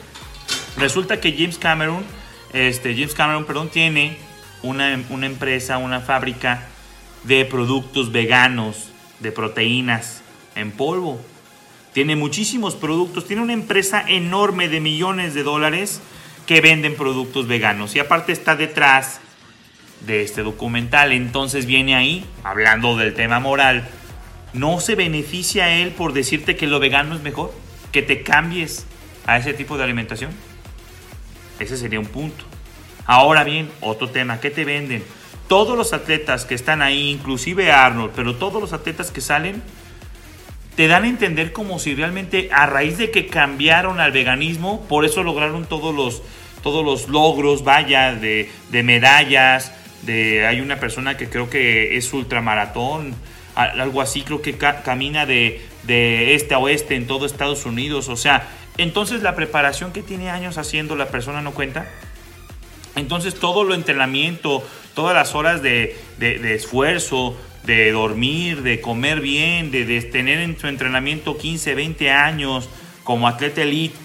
Resulta 0.77 1.21
que 1.21 1.33
James 1.33 1.59
Cameron, 1.59 2.05
este, 2.53 2.95
James 2.95 3.15
Cameron, 3.15 3.45
perdón, 3.45 3.69
tiene 3.69 4.17
una, 4.63 5.01
una 5.11 5.27
empresa, 5.27 5.79
una 5.79 6.01
fábrica 6.01 6.69
de 7.25 7.45
productos 7.45 8.13
veganos, 8.13 8.91
de 9.21 9.33
proteínas 9.33 10.23
en 10.55 10.71
polvo. 10.71 11.21
Tiene 11.93 12.17
muchísimos 12.17 12.75
productos, 12.75 13.27
tiene 13.27 13.43
una 13.43 13.53
empresa 13.53 14.03
enorme 14.07 14.69
de 14.69 14.81
millones 14.81 15.35
de 15.35 15.43
dólares 15.43 16.01
que 16.47 16.61
venden 16.61 16.97
productos 16.97 17.47
veganos. 17.47 17.95
Y 17.95 17.99
aparte 17.99 18.33
está 18.33 18.57
detrás 18.57 19.21
de 20.07 20.23
este 20.23 20.43
documental. 20.43 21.13
Entonces 21.13 21.67
viene 21.67 21.95
ahí, 21.95 22.25
hablando 22.45 22.97
del 22.97 23.15
tema 23.15 23.41
moral, 23.41 23.89
¿no 24.53 24.81
se 24.81 24.95
beneficia 24.95 25.71
él 25.71 25.91
por 25.91 26.13
decirte 26.13 26.57
que 26.57 26.67
lo 26.67 26.81
vegano 26.81 27.15
es 27.15 27.23
mejor? 27.23 27.53
Que 27.93 28.03
te 28.03 28.23
cambies 28.23 28.87
a 29.27 29.39
ese 29.39 29.55
tipo 29.55 29.77
de 29.77 29.85
alimentación. 29.85 30.31
Ese 31.59 31.77
sería 31.77 32.01
un 32.01 32.07
punto. 32.07 32.45
Ahora 33.05 33.45
bien, 33.45 33.71
otro 33.81 34.09
tema, 34.09 34.41
¿qué 34.41 34.51
te 34.51 34.65
venden? 34.65 35.05
Todos 35.49 35.77
los 35.77 35.93
atletas 35.93 36.45
que 36.45 36.55
están 36.55 36.83
ahí, 36.83 37.11
inclusive 37.11 37.71
Arnold, 37.71 38.13
pero 38.17 38.37
todos 38.37 38.61
los 38.61 38.73
atletas 38.73 39.11
que 39.11 39.21
salen, 39.21 39.63
te 40.77 40.89
dan 40.89 41.05
a 41.05 41.09
entender 41.09 41.53
como 41.53 41.79
si 41.79 41.95
realmente 41.95 42.49
a 42.53 42.67
raíz 42.67 42.99
de 42.99 43.11
que 43.11 43.27
cambiaron 43.27 44.01
al 44.01 44.13
veganismo, 44.13 44.87
por 44.89 45.05
eso 45.05 45.23
lograron 45.23 45.67
todos 45.67 45.95
los, 45.95 46.23
todos 46.63 46.85
los 46.85 47.09
logros, 47.09 47.65
vaya, 47.65 48.15
de, 48.15 48.51
de 48.71 48.83
medallas, 48.83 49.73
de, 50.03 50.47
hay 50.47 50.61
una 50.61 50.81
persona 50.81 51.17
que 51.17 51.29
creo 51.29 51.51
que 51.51 51.97
es 51.97 52.13
ultramaratón, 52.13 53.15
algo 53.55 54.01
así, 54.01 54.23
creo 54.23 54.41
que 54.41 54.57
camina 54.57 55.27
de, 55.27 55.61
de 55.83 56.35
este 56.35 56.55
a 56.55 56.59
oeste 56.59 56.95
en 56.95 57.07
todo 57.07 57.27
Estados 57.27 57.67
Unidos, 57.67 58.09
o 58.09 58.17
sea, 58.17 58.49
entonces 58.79 59.23
la 59.23 59.37
preparación 59.37 59.93
que 59.93 60.03
tiene 60.03 60.31
años 60.31 60.57
haciendo 60.57 60.97
la 60.97 61.09
persona 61.09 61.43
no 61.43 61.53
cuenta. 61.53 61.87
Entonces 62.95 63.35
todo 63.35 63.65
lo 63.65 63.75
entrenamiento, 63.75 64.63
todas 64.95 65.15
las 65.15 65.35
horas 65.35 65.63
de, 65.63 65.97
de, 66.19 66.55
esfuerzo, 66.55 67.37
de 67.65 67.93
dormir, 67.93 68.63
de 68.63 68.81
comer 68.81 69.21
bien, 69.21 69.71
de, 69.71 70.01
tener 70.03 70.39
en 70.39 70.59
su 70.59 70.67
entrenamiento 70.67 71.39
15, 71.39 71.75
20 71.75 72.11
años 72.11 72.69
como 73.05 73.29
atleta 73.29 73.63
elite, 73.63 73.97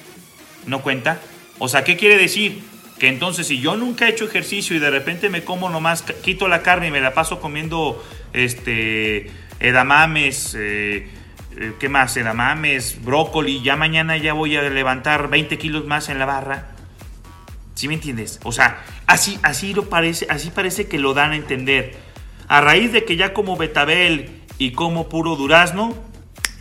¿no 0.65 0.81
cuenta? 0.81 1.19
O 1.59 1.67
sea, 1.67 1.83
¿qué 1.83 1.97
quiere 1.97 2.17
decir? 2.17 2.61
Que 2.99 3.07
entonces 3.07 3.47
si 3.47 3.59
yo 3.59 3.75
nunca 3.75 4.07
he 4.07 4.11
hecho 4.11 4.25
ejercicio 4.25 4.75
y 4.75 4.79
de 4.79 4.89
repente 4.89 5.29
me 5.29 5.43
como 5.43 5.69
nomás, 5.69 6.03
quito 6.23 6.47
la 6.47 6.61
carne 6.61 6.87
y 6.87 6.91
me 6.91 7.01
la 7.01 7.13
paso 7.13 7.39
comiendo 7.39 8.03
este 8.33 9.31
edamames, 9.59 10.55
eh, 10.57 11.07
eh, 11.57 11.73
¿qué 11.79 11.89
más? 11.89 12.15
Edamames, 12.17 13.03
brócoli, 13.03 13.61
ya 13.63 13.75
mañana 13.75 14.17
ya 14.17 14.33
voy 14.33 14.55
a 14.55 14.63
levantar 14.63 15.29
20 15.29 15.57
kilos 15.57 15.85
más 15.85 16.09
en 16.09 16.19
la 16.19 16.25
barra. 16.25 16.71
¿Sí 17.73 17.87
me 17.87 17.95
entiendes? 17.95 18.39
O 18.43 18.51
sea, 18.51 18.83
así, 19.05 19.39
así, 19.43 19.73
lo 19.73 19.89
parece, 19.89 20.25
así 20.29 20.49
parece 20.49 20.87
que 20.87 20.97
lo 20.97 21.13
dan 21.13 21.31
a 21.31 21.35
entender. 21.35 21.95
A 22.47 22.61
raíz 22.61 22.93
de 22.93 23.03
que 23.03 23.17
ya 23.17 23.33
como 23.33 23.57
betabel 23.57 24.41
y 24.57 24.71
como 24.71 25.09
puro 25.09 25.35
durazno, 25.35 25.93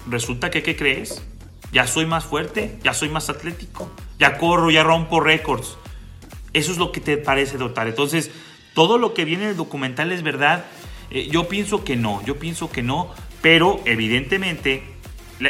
resulta 0.09 0.50
que, 0.50 0.62
¿qué 0.62 0.76
crees? 0.76 1.23
Ya 1.73 1.87
soy 1.87 2.07
más 2.07 2.25
fuerte, 2.25 2.76
ya 2.83 2.93
soy 2.93 3.09
más 3.09 3.31
atlético, 3.31 3.90
ya 4.19 4.38
corro, 4.38 4.71
ya 4.71 4.83
rompo 4.83 5.21
récords. 5.21 5.78
Eso 6.52 6.73
es 6.73 6.78
lo 6.78 6.90
que 6.90 7.00
te 7.00 7.16
parece, 7.16 7.59
dotar. 7.59 7.87
Entonces, 7.87 8.31
todo 8.75 8.99
lo 8.99 9.14
que 9.14 9.25
viene 9.25 9.45
en 9.45 9.50
el 9.50 9.57
documental 9.57 10.11
es 10.11 10.23
verdad. 10.23 10.64
Eh, 11.11 11.28
yo 11.31 11.49
pienso 11.49 11.85
que 11.85 11.97
no, 11.97 12.25
yo 12.25 12.38
pienso 12.38 12.71
que 12.71 12.83
no, 12.83 13.14
pero 13.40 13.81
evidentemente 13.85 14.83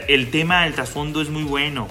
el 0.09 0.31
tema 0.31 0.67
el 0.67 0.75
trasfondo 0.75 1.23
es 1.23 1.31
muy 1.31 1.45
bueno. 1.45 1.89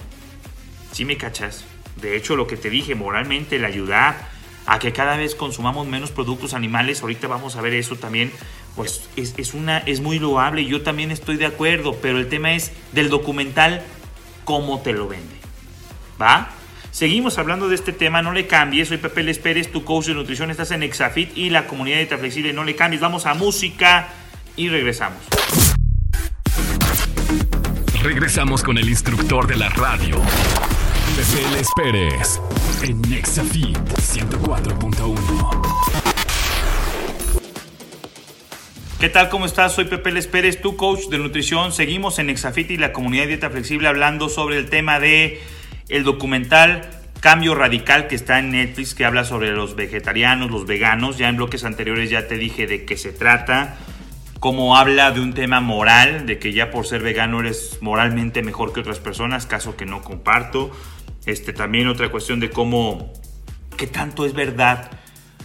¿Sí 0.91 1.03
me 1.03 1.17
cachas? 1.17 1.65
De 1.99 2.15
hecho, 2.15 2.35
lo 2.35 2.45
que 2.45 2.57
te 2.57 2.69
dije, 2.69 2.93
moralmente, 2.93 3.55
el 3.55 3.65
ayudar 3.65 4.34
a 4.65 4.79
que 4.79 4.93
cada 4.93 5.17
vez 5.17 5.35
consumamos 5.35 5.87
menos 5.87 6.11
productos 6.11 6.53
animales, 6.53 7.01
ahorita 7.01 7.27
vamos 7.27 7.55
a 7.55 7.61
ver 7.61 7.73
eso 7.73 7.95
también, 7.95 8.31
pues 8.75 9.07
es, 9.15 9.53
una, 9.53 9.79
es 9.79 10.01
muy 10.01 10.19
loable, 10.19 10.65
yo 10.65 10.81
también 10.81 11.11
estoy 11.11 11.37
de 11.37 11.45
acuerdo, 11.45 11.97
pero 12.01 12.17
el 12.17 12.27
tema 12.27 12.53
es 12.53 12.71
del 12.91 13.09
documental, 13.09 13.83
cómo 14.43 14.81
te 14.81 14.93
lo 14.93 15.07
vende. 15.07 15.35
¿Va? 16.21 16.49
Seguimos 16.91 17.37
hablando 17.37 17.67
de 17.67 17.75
este 17.75 17.91
tema, 17.91 18.21
no 18.21 18.31
le 18.31 18.47
cambies. 18.47 18.87
Soy 18.87 18.97
Pepe 18.97 19.21
Les 19.21 19.37
Pérez, 19.37 19.69
tu 19.69 19.83
coach 19.83 20.05
de 20.05 20.13
nutrición. 20.13 20.49
Estás 20.49 20.71
en 20.71 20.81
Exafit 20.81 21.37
y 21.37 21.49
la 21.49 21.67
comunidad 21.67 21.97
de 21.97 22.17
Flexible. 22.17 22.53
No 22.53 22.63
le 22.63 22.77
cambies. 22.77 23.01
Vamos 23.01 23.25
a 23.25 23.33
música 23.33 24.07
y 24.55 24.69
regresamos. 24.69 25.19
Regresamos 28.01 28.63
con 28.63 28.77
el 28.77 28.87
instructor 28.87 29.45
de 29.45 29.57
la 29.57 29.67
radio, 29.67 30.21
Pepe 31.17 31.91
Les 31.91 32.39
en 32.83 33.01
Nexafit 33.01 33.77
104.1. 34.15 35.61
¿Qué 38.97 39.09
tal? 39.09 39.27
¿Cómo 39.27 39.45
estás? 39.45 39.73
Soy 39.73 39.83
Pepe 39.85 40.13
Les 40.13 40.27
Pérez, 40.27 40.61
tu 40.61 40.77
coach 40.77 41.07
de 41.09 41.17
nutrición. 41.17 41.73
Seguimos 41.73 42.17
en 42.19 42.29
Exafit 42.29 42.71
y 42.71 42.77
la 42.77 42.93
comunidad 42.93 43.27
dieta 43.27 43.49
flexible 43.49 43.89
hablando 43.89 44.29
sobre 44.29 44.57
el 44.57 44.69
tema 44.69 45.01
de 45.01 45.41
el 45.89 46.05
documental 46.05 46.89
Cambio 47.19 47.55
Radical 47.55 48.07
que 48.07 48.15
está 48.15 48.39
en 48.39 48.51
Netflix 48.51 48.95
que 48.95 49.03
habla 49.03 49.25
sobre 49.25 49.51
los 49.51 49.75
vegetarianos, 49.75 50.49
los 50.49 50.65
veganos. 50.65 51.17
Ya 51.17 51.27
en 51.27 51.35
bloques 51.35 51.65
anteriores 51.65 52.09
ya 52.09 52.27
te 52.27 52.37
dije 52.37 52.67
de 52.67 52.85
qué 52.85 52.95
se 52.95 53.11
trata 53.11 53.77
como 54.39 54.77
habla 54.77 55.11
de 55.11 55.21
un 55.21 55.33
tema 55.33 55.59
moral, 55.59 56.25
de 56.25 56.39
que 56.39 56.53
ya 56.53 56.69
por 56.69 56.85
ser 56.85 57.01
vegano 57.01 57.39
eres 57.39 57.79
moralmente 57.81 58.43
mejor 58.43 58.73
que 58.73 58.79
otras 58.79 58.99
personas, 58.99 59.45
caso 59.45 59.75
que 59.75 59.85
no 59.85 60.03
comparto. 60.03 60.71
Este, 61.25 61.51
también 61.51 61.87
otra 61.87 62.09
cuestión 62.09 62.39
de 62.39 62.51
cómo, 62.51 63.11
qué 63.75 63.87
tanto 63.87 64.25
es 64.25 64.33
verdad 64.33 64.91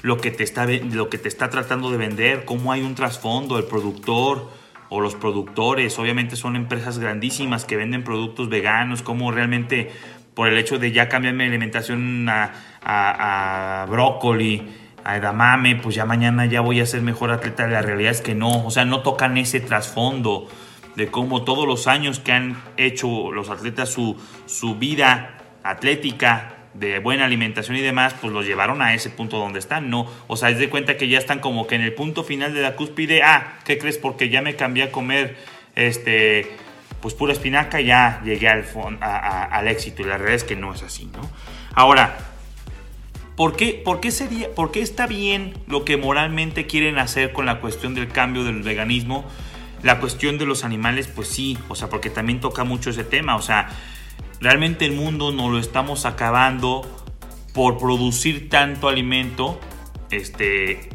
lo 0.02 0.16
que 0.16 0.30
te 0.30 0.44
está, 0.44 0.66
lo 0.66 1.10
que 1.10 1.18
te 1.18 1.28
está 1.28 1.50
tratando 1.50 1.90
de 1.90 1.98
vender, 1.98 2.44
cómo 2.44 2.72
hay 2.72 2.82
un 2.82 2.94
trasfondo, 2.94 3.58
el 3.58 3.64
productor 3.64 4.50
o 4.88 5.00
los 5.00 5.14
productores, 5.14 5.98
obviamente 5.98 6.36
son 6.36 6.56
empresas 6.56 6.98
grandísimas 6.98 7.64
que 7.64 7.76
venden 7.76 8.02
productos 8.02 8.48
veganos, 8.48 9.02
cómo 9.02 9.30
realmente 9.30 9.90
por 10.34 10.48
el 10.48 10.56
hecho 10.58 10.78
de 10.78 10.92
ya 10.92 11.08
cambiar 11.08 11.34
mi 11.34 11.44
alimentación 11.44 12.28
a, 12.28 12.52
a 12.82 13.86
brócoli, 13.86 14.68
a 15.04 15.16
edamame, 15.16 15.76
pues 15.76 15.94
ya 15.94 16.06
mañana 16.06 16.46
ya 16.46 16.60
voy 16.60 16.80
a 16.80 16.86
ser 16.86 17.02
mejor 17.02 17.30
atleta. 17.30 17.66
La 17.66 17.82
realidad 17.82 18.12
es 18.12 18.20
que 18.20 18.34
no, 18.34 18.66
o 18.66 18.70
sea, 18.70 18.84
no 18.84 19.00
tocan 19.00 19.36
ese 19.38 19.60
trasfondo 19.60 20.48
de 20.96 21.08
cómo 21.08 21.44
todos 21.44 21.66
los 21.66 21.86
años 21.86 22.20
que 22.20 22.32
han 22.32 22.62
hecho 22.76 23.32
los 23.32 23.50
atletas 23.50 23.90
su, 23.90 24.16
su 24.46 24.76
vida 24.76 25.38
atlética 25.62 26.59
de 26.74 26.98
buena 26.98 27.24
alimentación 27.24 27.76
y 27.76 27.80
demás, 27.80 28.14
pues 28.20 28.32
los 28.32 28.46
llevaron 28.46 28.82
a 28.82 28.94
ese 28.94 29.10
punto 29.10 29.38
donde 29.38 29.58
están, 29.58 29.90
¿no? 29.90 30.10
O 30.28 30.36
sea, 30.36 30.50
es 30.50 30.58
de 30.58 30.68
cuenta 30.68 30.96
que 30.96 31.08
ya 31.08 31.18
están 31.18 31.40
como 31.40 31.66
que 31.66 31.74
en 31.74 31.82
el 31.82 31.92
punto 31.94 32.24
final 32.24 32.54
de 32.54 32.62
la 32.62 32.76
cúspide, 32.76 33.22
ah, 33.22 33.58
¿qué 33.64 33.78
crees? 33.78 33.98
Porque 33.98 34.28
ya 34.28 34.42
me 34.42 34.56
cambié 34.56 34.84
a 34.84 34.92
comer, 34.92 35.36
este, 35.74 36.50
pues 37.00 37.14
pura 37.14 37.32
espinaca, 37.32 37.80
ya 37.80 38.20
llegué 38.24 38.48
al, 38.48 38.64
al 39.00 39.68
éxito 39.68 40.02
y 40.02 40.04
la 40.06 40.16
realidad 40.16 40.36
es 40.36 40.44
que 40.44 40.56
no 40.56 40.72
es 40.72 40.82
así, 40.82 41.06
¿no? 41.06 41.28
Ahora, 41.74 42.16
¿Por 43.40 43.56
qué, 43.56 43.80
por, 43.82 44.00
qué 44.00 44.10
sería, 44.10 44.54
¿Por 44.54 44.70
qué 44.70 44.82
está 44.82 45.06
bien 45.06 45.54
lo 45.66 45.86
que 45.86 45.96
moralmente 45.96 46.66
quieren 46.66 46.98
hacer 46.98 47.32
con 47.32 47.46
la 47.46 47.58
cuestión 47.58 47.94
del 47.94 48.08
cambio 48.08 48.44
del 48.44 48.62
veganismo? 48.62 49.24
La 49.82 49.98
cuestión 49.98 50.36
de 50.36 50.44
los 50.44 50.62
animales, 50.62 51.06
pues 51.06 51.28
sí, 51.28 51.56
o 51.68 51.74
sea, 51.74 51.88
porque 51.88 52.10
también 52.10 52.40
toca 52.40 52.64
mucho 52.64 52.90
ese 52.90 53.02
tema, 53.02 53.36
o 53.36 53.40
sea, 53.40 53.70
realmente 54.40 54.84
el 54.84 54.92
mundo 54.92 55.32
nos 55.32 55.50
lo 55.50 55.58
estamos 55.58 56.06
acabando 56.06 56.82
por 57.52 57.78
producir 57.78 58.48
tanto 58.48 58.88
alimento, 58.88 59.60
este, 60.10 60.88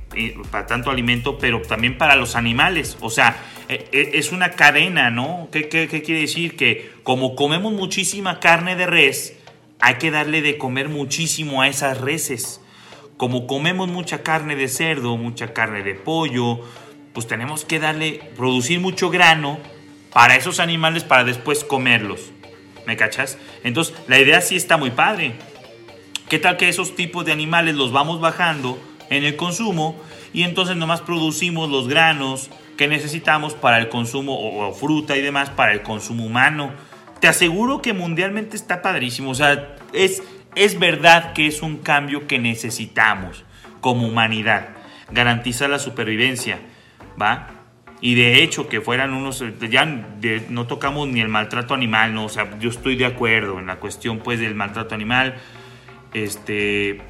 para 0.52 0.66
tanto 0.66 0.90
alimento, 0.90 1.38
pero 1.38 1.62
también 1.62 1.98
para 1.98 2.16
los 2.16 2.36
animales, 2.36 2.98
o 3.02 3.10
sea, 3.10 3.38
e, 3.68 3.88
e, 3.92 4.18
es 4.18 4.32
una 4.32 4.52
cadena, 4.52 5.10
¿no? 5.10 5.50
¿Qué, 5.52 5.68
qué, 5.68 5.88
quiere 5.88 6.22
decir? 6.22 6.56
Que 6.56 6.92
como 7.04 7.36
comemos 7.36 7.74
muchísima 7.74 8.40
carne 8.40 8.76
de 8.76 8.86
res, 8.86 9.38
hay 9.80 9.96
que 9.96 10.12
darle 10.12 10.42
de 10.42 10.58
comer 10.58 10.90
muchísimo 10.90 11.62
a 11.62 11.68
esas 11.68 12.00
reses. 12.00 12.62
Como 13.18 13.48
comemos 13.48 13.88
mucha 13.88 14.24
carne 14.24 14.56
de 14.56 14.68
cerdo, 14.68 15.18
mucha 15.18 15.54
carne 15.54 15.84
de 15.84 15.96
pollo, 15.96 16.60
pues 17.14 17.28
tenemos 17.28 17.66
que 17.66 17.80
darle, 17.80 18.20
producir 18.36 18.80
mucho 18.80 19.10
grano 19.10 19.58
para 20.14 20.36
esos 20.36 20.60
animales 20.60 21.04
para 21.04 21.24
después 21.24 21.64
comerlos. 21.64 22.32
¿Me 22.86 22.98
cachas? 22.98 23.38
Entonces, 23.64 23.96
la 24.08 24.20
idea 24.20 24.42
sí 24.42 24.56
está 24.56 24.78
muy 24.78 24.92
padre. 24.92 25.36
¿Qué 26.30 26.40
tal 26.40 26.58
que 26.58 26.70
esos 26.70 26.96
tipos 26.96 27.26
de 27.26 27.32
animales 27.32 27.76
los 27.76 27.92
vamos 27.92 28.20
bajando 28.20 28.80
en 29.10 29.24
el 29.24 29.36
consumo 29.36 30.00
y 30.34 30.44
entonces 30.44 30.76
nomás 30.76 31.02
producimos 31.02 31.70
los 31.70 31.88
granos 31.88 32.50
que 32.78 32.88
necesitamos 32.88 33.54
para 33.54 33.78
el 33.78 33.90
consumo 33.90 34.36
o, 34.36 34.68
o 34.68 34.74
fruta 34.74 35.16
y 35.16 35.22
demás 35.22 35.50
para 35.50 35.74
el 35.74 35.82
consumo 35.82 36.26
humano? 36.26 36.74
te 37.20 37.30
aseguro 37.30 37.82
que 37.82 37.94
mundialmente 37.94 38.56
está 38.56 38.82
padrísimo. 38.82 39.32
O 39.32 39.36
sea, 39.36 39.76
es, 39.94 40.24
es 40.56 40.80
verdad 40.80 41.34
que 41.34 41.48
es 41.48 41.62
un 41.62 41.78
cambio 41.78 42.28
que 42.28 42.40
necesitamos 42.40 43.44
como 43.82 44.08
humanidad. 44.08 44.70
Garantiza 45.12 45.68
la 45.68 45.80
supervivencia, 45.80 46.60
¿va? 47.20 47.50
Y 48.02 48.16
de 48.16 48.44
hecho 48.44 48.68
que 48.68 48.82
fueran 48.82 49.14
unos, 49.14 49.44
ya 49.70 49.86
no 50.50 50.68
tocamos 50.68 51.08
ni 51.08 51.22
el 51.22 51.30
maltrato 51.30 51.74
animal, 51.74 52.14
no, 52.14 52.26
o 52.26 52.30
sea, 52.30 52.60
yo 52.60 52.70
estoy 52.70 52.96
de 52.96 53.06
acuerdo 53.06 53.60
en 53.60 53.68
la 53.68 53.78
cuestión 53.78 54.20
pues 54.20 54.40
del 54.40 54.54
maltrato 54.54 54.94
animal. 54.94 55.36
Este, 56.14 57.02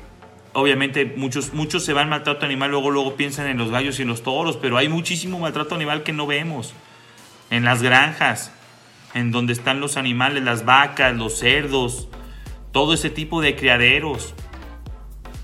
obviamente 0.53 1.13
muchos, 1.17 1.53
muchos 1.53 1.83
se 1.83 1.93
van 1.93 2.03
al 2.03 2.09
maltrato 2.09 2.45
animal, 2.45 2.71
luego, 2.71 2.91
luego 2.91 3.15
piensan 3.15 3.47
en 3.47 3.57
los 3.57 3.71
gallos 3.71 3.99
y 3.99 4.05
los 4.05 4.23
toros, 4.23 4.57
pero 4.57 4.77
hay 4.77 4.87
muchísimo 4.87 5.39
maltrato 5.39 5.75
animal 5.75 6.03
que 6.03 6.13
no 6.13 6.27
vemos. 6.27 6.73
En 7.49 7.65
las 7.65 7.81
granjas, 7.83 8.53
en 9.13 9.31
donde 9.31 9.53
están 9.53 9.79
los 9.79 9.97
animales, 9.97 10.43
las 10.43 10.65
vacas, 10.65 11.15
los 11.15 11.39
cerdos, 11.39 12.09
todo 12.71 12.93
ese 12.93 13.09
tipo 13.09 13.41
de 13.41 13.55
criaderos. 13.55 14.35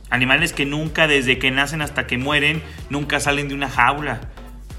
Animales 0.10 0.54
que 0.54 0.66
nunca, 0.66 1.08
desde 1.08 1.40
que 1.40 1.52
nacen 1.52 1.82
hasta 1.82 2.06
que 2.06 2.18
mueren, 2.18 2.62
nunca 2.90 3.20
salen 3.20 3.48
de 3.48 3.56
una 3.56 3.70
jaula, 3.70 4.30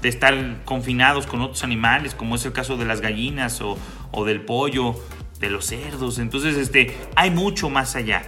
de 0.03 0.09
estar 0.09 0.35
confinados 0.65 1.25
con 1.25 1.41
otros 1.41 1.63
animales, 1.63 2.13
como 2.13 2.35
es 2.35 2.45
el 2.45 2.51
caso 2.51 2.75
de 2.75 2.85
las 2.85 2.99
gallinas 2.99 3.61
o, 3.61 3.77
o 4.11 4.25
del 4.25 4.41
pollo, 4.41 4.95
de 5.39 5.49
los 5.49 5.65
cerdos. 5.65 6.19
Entonces, 6.19 6.57
este, 6.57 6.95
hay 7.15 7.31
mucho 7.31 7.69
más 7.69 7.95
allá. 7.95 8.23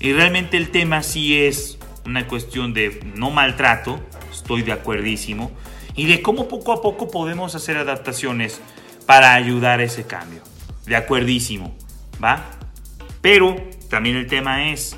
Y 0.00 0.14
realmente 0.14 0.56
el 0.56 0.70
tema 0.70 1.02
sí 1.02 1.38
es 1.38 1.78
una 2.06 2.26
cuestión 2.26 2.72
de 2.72 3.00
no 3.14 3.30
maltrato, 3.30 4.00
estoy 4.32 4.62
de 4.62 4.72
acuerdísimo, 4.72 5.52
y 5.94 6.06
de 6.06 6.22
cómo 6.22 6.48
poco 6.48 6.72
a 6.72 6.80
poco 6.80 7.10
podemos 7.10 7.54
hacer 7.54 7.76
adaptaciones 7.76 8.60
para 9.04 9.34
ayudar 9.34 9.80
a 9.80 9.84
ese 9.84 10.04
cambio. 10.06 10.40
De 10.86 10.96
acuerdísimo, 10.96 11.76
¿va? 12.24 12.42
Pero 13.20 13.54
también 13.90 14.16
el 14.16 14.26
tema 14.28 14.70
es, 14.70 14.96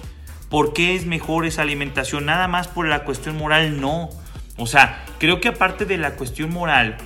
¿por 0.48 0.72
qué 0.72 0.94
es 0.94 1.06
mejor 1.06 1.44
esa 1.44 1.62
alimentación? 1.62 2.24
Nada 2.24 2.46
más 2.46 2.68
por 2.68 2.86
la 2.86 3.02
cuestión 3.04 3.36
moral, 3.36 3.80
no. 3.80 4.10
O 4.56 4.66
sea, 4.66 5.04
creo 5.18 5.40
que 5.40 5.48
aparte 5.48 5.84
de 5.84 5.98
la 5.98 6.16
cuestión 6.16 6.50
moral, 6.50 6.96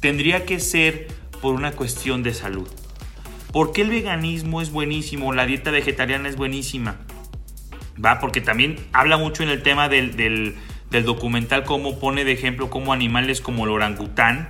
tendría 0.00 0.46
que 0.46 0.60
ser 0.60 1.08
por 1.40 1.54
una 1.54 1.72
cuestión 1.72 2.22
de 2.22 2.32
salud. 2.32 2.68
¿Por 3.52 3.72
qué 3.72 3.82
el 3.82 3.90
veganismo 3.90 4.60
es 4.60 4.70
buenísimo? 4.70 5.32
La 5.32 5.46
dieta 5.46 5.70
vegetariana 5.70 6.28
es 6.28 6.36
buenísima. 6.36 6.96
¿Va? 8.02 8.18
Porque 8.18 8.40
también 8.40 8.76
habla 8.92 9.16
mucho 9.16 9.42
en 9.42 9.48
el 9.48 9.62
tema 9.62 9.88
del, 9.88 10.16
del, 10.16 10.54
documental, 11.04 11.64
cómo 11.64 11.98
pone 11.98 12.24
de 12.24 12.32
ejemplo 12.32 12.70
cómo 12.70 12.94
animales 12.94 13.42
como 13.42 13.64
el 13.64 13.70
orangután 13.70 14.48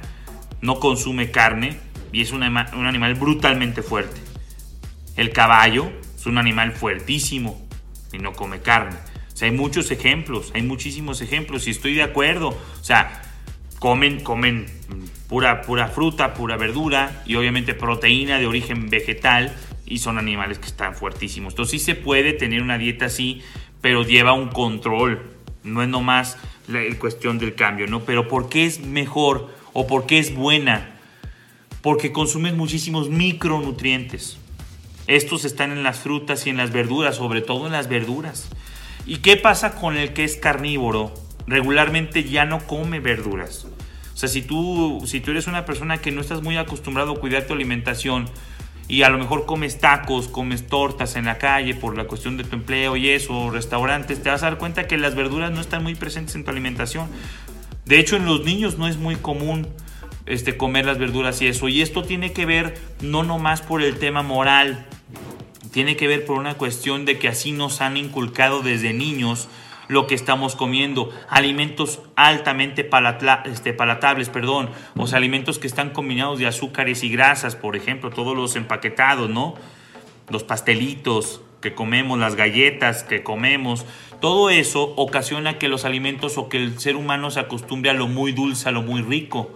no 0.60 0.78
consume 0.78 1.32
carne 1.32 1.76
y 2.12 2.20
es 2.20 2.30
un, 2.30 2.42
un 2.42 2.86
animal 2.86 3.14
brutalmente 3.14 3.82
fuerte. 3.82 4.20
El 5.16 5.32
caballo 5.32 5.90
es 6.16 6.26
un 6.26 6.38
animal 6.38 6.72
fuertísimo 6.72 7.66
y 8.12 8.18
no 8.18 8.32
come 8.32 8.60
carne. 8.60 8.96
Hay 9.40 9.50
muchos 9.50 9.90
ejemplos, 9.90 10.50
hay 10.54 10.62
muchísimos 10.62 11.20
ejemplos 11.20 11.66
y 11.66 11.70
estoy 11.70 11.94
de 11.94 12.02
acuerdo. 12.02 12.48
O 12.48 12.84
sea, 12.84 13.22
comen, 13.78 14.20
comen 14.20 14.66
pura, 15.28 15.62
pura 15.62 15.88
fruta, 15.88 16.34
pura 16.34 16.56
verdura 16.56 17.22
y 17.26 17.34
obviamente 17.36 17.74
proteína 17.74 18.38
de 18.38 18.46
origen 18.46 18.88
vegetal 18.88 19.54
y 19.84 19.98
son 19.98 20.18
animales 20.18 20.58
que 20.58 20.66
están 20.66 20.94
fuertísimos. 20.94 21.52
Entonces 21.52 21.80
sí 21.80 21.84
se 21.84 21.94
puede 21.94 22.32
tener 22.32 22.62
una 22.62 22.78
dieta 22.78 23.06
así, 23.06 23.42
pero 23.80 24.02
lleva 24.02 24.32
un 24.32 24.48
control. 24.48 25.22
No 25.62 25.82
es 25.82 25.88
nomás 25.88 26.38
la, 26.68 26.80
cuestión 26.98 27.38
del 27.38 27.54
cambio, 27.54 27.86
¿no? 27.86 28.04
Pero 28.04 28.28
¿por 28.28 28.48
qué 28.48 28.66
es 28.66 28.80
mejor 28.80 29.54
o 29.72 29.86
por 29.86 30.06
qué 30.06 30.18
es 30.18 30.34
buena? 30.34 30.94
Porque 31.82 32.12
consumen 32.12 32.56
muchísimos 32.56 33.10
micronutrientes. 33.10 34.38
Estos 35.06 35.44
están 35.44 35.70
en 35.70 35.82
las 35.82 36.00
frutas 36.00 36.46
y 36.46 36.50
en 36.50 36.56
las 36.56 36.72
verduras, 36.72 37.16
sobre 37.16 37.42
todo 37.42 37.66
en 37.66 37.72
las 37.72 37.88
verduras. 37.88 38.48
¿Y 39.06 39.18
qué 39.18 39.36
pasa 39.36 39.76
con 39.76 39.96
el 39.96 40.12
que 40.12 40.24
es 40.24 40.36
carnívoro? 40.36 41.14
Regularmente 41.46 42.24
ya 42.24 42.44
no 42.44 42.58
come 42.66 43.00
verduras. 43.00 43.66
O 44.14 44.16
sea, 44.16 44.28
si 44.28 44.42
tú, 44.42 45.02
si 45.06 45.20
tú 45.20 45.30
eres 45.30 45.46
una 45.46 45.64
persona 45.64 45.98
que 45.98 46.10
no 46.10 46.20
estás 46.20 46.42
muy 46.42 46.56
acostumbrado 46.56 47.12
a 47.12 47.20
cuidar 47.20 47.46
tu 47.46 47.52
alimentación, 47.52 48.28
y 48.88 49.02
a 49.02 49.10
lo 49.10 49.18
mejor 49.18 49.46
comes 49.46 49.78
tacos, 49.78 50.28
comes 50.28 50.66
tortas 50.68 51.16
en 51.16 51.24
la 51.24 51.38
calle 51.38 51.74
por 51.74 51.96
la 51.96 52.04
cuestión 52.04 52.36
de 52.36 52.44
tu 52.44 52.54
empleo 52.54 52.96
y 52.96 53.10
eso, 53.10 53.50
restaurantes, 53.50 54.22
te 54.22 54.30
vas 54.30 54.42
a 54.42 54.46
dar 54.46 54.58
cuenta 54.58 54.86
que 54.86 54.96
las 54.96 55.14
verduras 55.14 55.50
no 55.50 55.60
están 55.60 55.82
muy 55.82 55.94
presentes 55.96 56.36
en 56.36 56.44
tu 56.44 56.50
alimentación. 56.50 57.08
De 57.84 57.98
hecho, 57.98 58.16
en 58.16 58.26
los 58.26 58.44
niños 58.44 58.78
no 58.78 58.86
es 58.86 58.96
muy 58.96 59.16
común 59.16 59.66
este, 60.26 60.56
comer 60.56 60.86
las 60.86 60.98
verduras 60.98 61.40
y 61.42 61.48
eso. 61.48 61.68
Y 61.68 61.82
esto 61.82 62.04
tiene 62.04 62.32
que 62.32 62.46
ver 62.46 62.78
no 63.00 63.24
nomás 63.24 63.60
por 63.60 63.82
el 63.82 63.98
tema 63.98 64.22
moral, 64.22 64.86
tiene 65.76 65.94
que 65.94 66.08
ver 66.08 66.24
por 66.24 66.38
una 66.38 66.54
cuestión 66.54 67.04
de 67.04 67.18
que 67.18 67.28
así 67.28 67.52
nos 67.52 67.82
han 67.82 67.98
inculcado 67.98 68.62
desde 68.62 68.94
niños 68.94 69.46
lo 69.88 70.06
que 70.06 70.14
estamos 70.14 70.56
comiendo, 70.56 71.10
alimentos 71.28 72.00
altamente 72.16 72.88
este, 73.44 73.74
palatables, 73.74 74.30
perdón, 74.30 74.70
o 74.96 75.06
sea, 75.06 75.18
alimentos 75.18 75.58
que 75.58 75.66
están 75.66 75.90
combinados 75.90 76.38
de 76.38 76.46
azúcares 76.46 77.04
y 77.04 77.10
grasas, 77.10 77.56
por 77.56 77.76
ejemplo, 77.76 78.08
todos 78.08 78.34
los 78.34 78.56
empaquetados, 78.56 79.28
¿no? 79.28 79.56
Los 80.30 80.44
pastelitos 80.44 81.42
que 81.60 81.74
comemos, 81.74 82.18
las 82.18 82.36
galletas 82.36 83.02
que 83.02 83.22
comemos, 83.22 83.84
todo 84.22 84.48
eso 84.48 84.94
ocasiona 84.96 85.58
que 85.58 85.68
los 85.68 85.84
alimentos 85.84 86.38
o 86.38 86.48
que 86.48 86.56
el 86.56 86.78
ser 86.78 86.96
humano 86.96 87.30
se 87.30 87.40
acostumbre 87.40 87.90
a 87.90 87.92
lo 87.92 88.08
muy 88.08 88.32
dulce, 88.32 88.70
a 88.70 88.72
lo 88.72 88.80
muy 88.80 89.02
rico. 89.02 89.50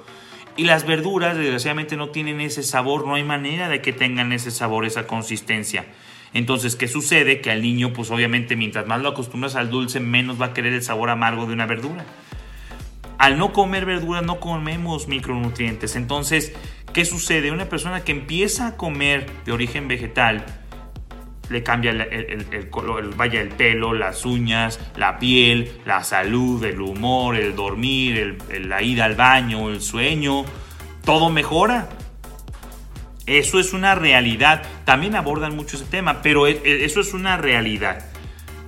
Y 0.58 0.64
las 0.64 0.84
verduras, 0.84 1.38
desgraciadamente, 1.38 1.96
no 1.96 2.10
tienen 2.10 2.42
ese 2.42 2.62
sabor, 2.62 3.06
no 3.06 3.14
hay 3.14 3.24
manera 3.24 3.70
de 3.70 3.80
que 3.80 3.94
tengan 3.94 4.32
ese 4.32 4.50
sabor, 4.50 4.84
esa 4.84 5.06
consistencia. 5.06 5.86
Entonces, 6.32 6.76
¿qué 6.76 6.86
sucede? 6.86 7.40
Que 7.40 7.50
al 7.50 7.62
niño, 7.62 7.92
pues 7.92 8.10
obviamente, 8.10 8.56
mientras 8.56 8.86
más 8.86 9.00
lo 9.00 9.08
acostumbras 9.08 9.56
al 9.56 9.70
dulce, 9.70 10.00
menos 10.00 10.40
va 10.40 10.46
a 10.46 10.54
querer 10.54 10.72
el 10.72 10.82
sabor 10.82 11.10
amargo 11.10 11.46
de 11.46 11.52
una 11.52 11.66
verdura. 11.66 12.04
Al 13.18 13.36
no 13.36 13.52
comer 13.52 13.84
verduras, 13.84 14.22
no 14.22 14.40
comemos 14.40 15.08
micronutrientes. 15.08 15.96
Entonces, 15.96 16.54
¿qué 16.92 17.04
sucede? 17.04 17.50
Una 17.50 17.68
persona 17.68 18.02
que 18.04 18.12
empieza 18.12 18.68
a 18.68 18.76
comer 18.76 19.26
de 19.44 19.52
origen 19.52 19.88
vegetal, 19.88 20.46
le 21.50 21.64
cambia 21.64 21.90
el, 21.90 22.70
color, 22.70 23.16
vaya 23.16 23.40
el 23.40 23.48
pelo, 23.48 23.92
las 23.92 24.24
uñas, 24.24 24.78
la 24.96 25.18
piel, 25.18 25.72
la 25.84 26.04
salud, 26.04 26.64
el 26.64 26.80
humor, 26.80 27.36
el 27.36 27.56
dormir, 27.56 28.38
la 28.60 28.82
ida 28.82 29.04
al 29.04 29.16
baño, 29.16 29.68
el 29.68 29.80
sueño, 29.80 30.44
todo 31.04 31.28
mejora. 31.28 31.88
Eso 33.30 33.60
es 33.60 33.72
una 33.72 33.94
realidad. 33.94 34.62
También 34.84 35.14
abordan 35.14 35.54
mucho 35.54 35.76
ese 35.76 35.86
tema, 35.86 36.20
pero 36.20 36.48
e, 36.48 36.60
e, 36.64 36.84
eso 36.84 37.00
es 37.00 37.14
una 37.14 37.36
realidad. 37.36 38.04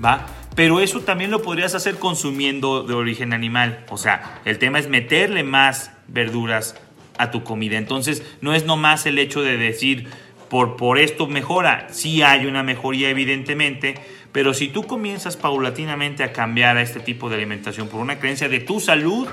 ¿Va? 0.02 0.26
Pero 0.54 0.78
eso 0.78 1.00
también 1.00 1.32
lo 1.32 1.42
podrías 1.42 1.74
hacer 1.74 1.96
consumiendo 1.96 2.84
de 2.84 2.94
origen 2.94 3.32
animal. 3.32 3.84
O 3.88 3.96
sea, 3.96 4.40
el 4.44 4.58
tema 4.58 4.78
es 4.78 4.88
meterle 4.88 5.42
más 5.42 5.90
verduras 6.06 6.76
a 7.18 7.32
tu 7.32 7.42
comida. 7.42 7.76
Entonces, 7.76 8.22
no 8.40 8.54
es 8.54 8.64
nomás 8.64 9.04
el 9.06 9.18
hecho 9.18 9.42
de 9.42 9.56
decir, 9.56 10.08
por, 10.48 10.76
por 10.76 11.00
esto 11.00 11.26
mejora. 11.26 11.88
Sí 11.90 12.22
hay 12.22 12.46
una 12.46 12.62
mejoría, 12.62 13.10
evidentemente. 13.10 13.96
Pero 14.30 14.54
si 14.54 14.68
tú 14.68 14.84
comienzas 14.84 15.36
paulatinamente 15.36 16.22
a 16.22 16.32
cambiar 16.32 16.76
a 16.76 16.82
este 16.82 17.00
tipo 17.00 17.28
de 17.28 17.34
alimentación 17.34 17.88
por 17.88 18.00
una 18.00 18.20
creencia 18.20 18.48
de 18.48 18.60
tu 18.60 18.78
salud, 18.78 19.26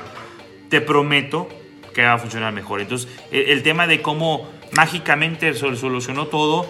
te 0.69 0.81
prometo 0.81 1.49
que 1.93 2.03
va 2.03 2.13
a 2.13 2.17
funcionar 2.17 2.51
mejor. 2.51 2.81
Entonces, 2.81 3.09
el 3.31 3.61
tema 3.61 3.85
de 3.85 4.01
cómo 4.01 4.47
mágicamente 4.71 5.53
solucionó 5.53 6.27
todo. 6.27 6.65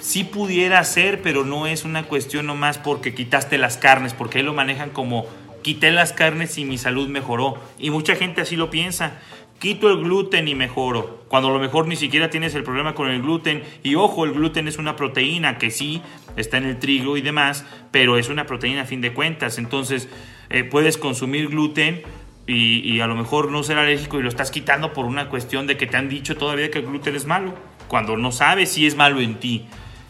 Sí 0.00 0.24
pudiera 0.24 0.82
ser, 0.84 1.22
pero 1.22 1.44
no 1.44 1.66
es 1.66 1.84
una 1.84 2.04
cuestión 2.04 2.46
nomás 2.46 2.78
porque 2.78 3.14
quitaste 3.14 3.58
las 3.58 3.78
carnes, 3.78 4.12
porque 4.12 4.38
ahí 4.38 4.44
lo 4.44 4.52
manejan 4.52 4.90
como 4.90 5.26
quité 5.62 5.90
las 5.90 6.12
carnes 6.12 6.58
y 6.58 6.64
mi 6.64 6.78
salud 6.78 7.08
mejoró. 7.08 7.58
Y 7.78 7.90
mucha 7.90 8.14
gente 8.14 8.42
así 8.42 8.54
lo 8.54 8.70
piensa. 8.70 9.18
Quito 9.58 9.88
el 9.88 10.02
gluten 10.04 10.46
y 10.46 10.54
mejoro. 10.54 11.24
Cuando 11.28 11.48
a 11.48 11.52
lo 11.52 11.58
mejor 11.58 11.86
ni 11.86 11.96
siquiera 11.96 12.28
tienes 12.28 12.54
el 12.54 12.64
problema 12.64 12.94
con 12.94 13.08
el 13.10 13.22
gluten. 13.22 13.62
Y 13.82 13.94
ojo, 13.94 14.26
el 14.26 14.32
gluten 14.32 14.68
es 14.68 14.76
una 14.76 14.94
proteína 14.94 15.56
que 15.56 15.70
sí 15.70 16.02
está 16.36 16.58
en 16.58 16.64
el 16.64 16.78
trigo 16.78 17.16
y 17.16 17.22
demás, 17.22 17.64
pero 17.90 18.18
es 18.18 18.28
una 18.28 18.46
proteína 18.46 18.82
a 18.82 18.84
fin 18.84 19.00
de 19.00 19.14
cuentas. 19.14 19.56
Entonces, 19.56 20.08
eh, 20.50 20.64
puedes 20.64 20.98
consumir 20.98 21.48
gluten 21.48 22.02
y, 22.46 23.00
a 23.00 23.06
lo 23.06 23.14
mejor 23.14 23.50
no 23.50 23.62
ser 23.62 23.78
alérgico 23.78 24.18
y 24.18 24.22
lo 24.22 24.28
estás 24.28 24.50
quitando 24.50 24.92
por 24.92 25.06
una 25.06 25.28
cuestión 25.28 25.66
de 25.66 25.76
que 25.76 25.86
te 25.86 25.96
han 25.96 26.08
dicho 26.08 26.36
todavía 26.36 26.70
que 26.70 26.80
el 26.80 26.86
gluten 26.86 27.16
es 27.16 27.26
malo, 27.26 27.54
cuando 27.88 28.16
no 28.16 28.32
sabes 28.32 28.72
si 28.72 28.86
es 28.86 28.96
malo 28.96 29.20
en 29.20 29.36
ti. 29.36 29.66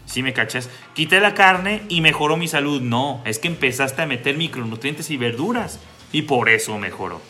¿Sí 0.06 0.22
me 0.22 0.32
cachas? 0.32 0.68
Quité 0.94 1.20
la 1.20 1.34
carne 1.34 1.82
y 1.88 2.00
mejoró 2.00 2.36
mi 2.36 2.46
salud. 2.46 2.82
No, 2.82 3.22
es 3.24 3.38
que 3.38 3.48
empezaste 3.48 4.02
a 4.02 4.06
meter 4.06 4.36
micronutrientes 4.36 5.10
y 5.10 5.16
verduras 5.16 5.80
y 6.12 6.22
por 6.22 6.48
eso 6.48 6.78
mejoró. 6.78 7.20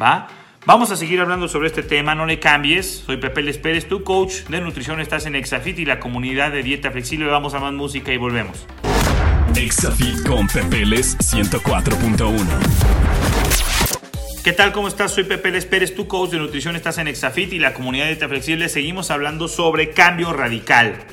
¿Va? 0.00 0.28
Vamos 0.64 0.90
a 0.90 0.96
seguir 0.96 1.20
hablando 1.20 1.46
sobre 1.46 1.68
este 1.68 1.82
tema, 1.82 2.14
no 2.14 2.26
le 2.26 2.40
cambies. 2.40 3.04
Soy 3.06 3.18
Pepe 3.18 3.42
Les 3.42 3.58
Pérez, 3.58 3.86
tu 3.86 4.02
coach 4.02 4.44
de 4.48 4.60
nutrición. 4.60 5.00
Estás 5.00 5.26
en 5.26 5.36
Exafit 5.36 5.78
y 5.78 5.84
la 5.84 6.00
comunidad 6.00 6.50
de 6.50 6.62
dieta 6.62 6.90
flexible. 6.90 7.26
Vamos 7.26 7.54
a 7.54 7.60
más 7.60 7.72
música 7.72 8.12
y 8.12 8.16
volvemos. 8.16 8.66
Exafit 9.54 10.26
con 10.26 10.48
Pepe 10.48 10.84
Les 10.84 11.16
104.1. 11.18 13.75
¿Qué 14.46 14.52
tal? 14.52 14.70
¿Cómo 14.70 14.86
estás? 14.86 15.10
Soy 15.10 15.24
Pepe 15.24 15.50
Les 15.50 15.66
Pérez, 15.66 15.92
tu 15.96 16.06
coach 16.06 16.30
de 16.30 16.38
nutrición. 16.38 16.76
Estás 16.76 16.98
en 16.98 17.08
Exafit 17.08 17.52
y 17.52 17.58
la 17.58 17.74
comunidad 17.74 18.06
de 18.06 18.28
Flexible. 18.28 18.68
Seguimos 18.68 19.10
hablando 19.10 19.48
sobre 19.48 19.90
cambio 19.90 20.32
radical. 20.32 21.04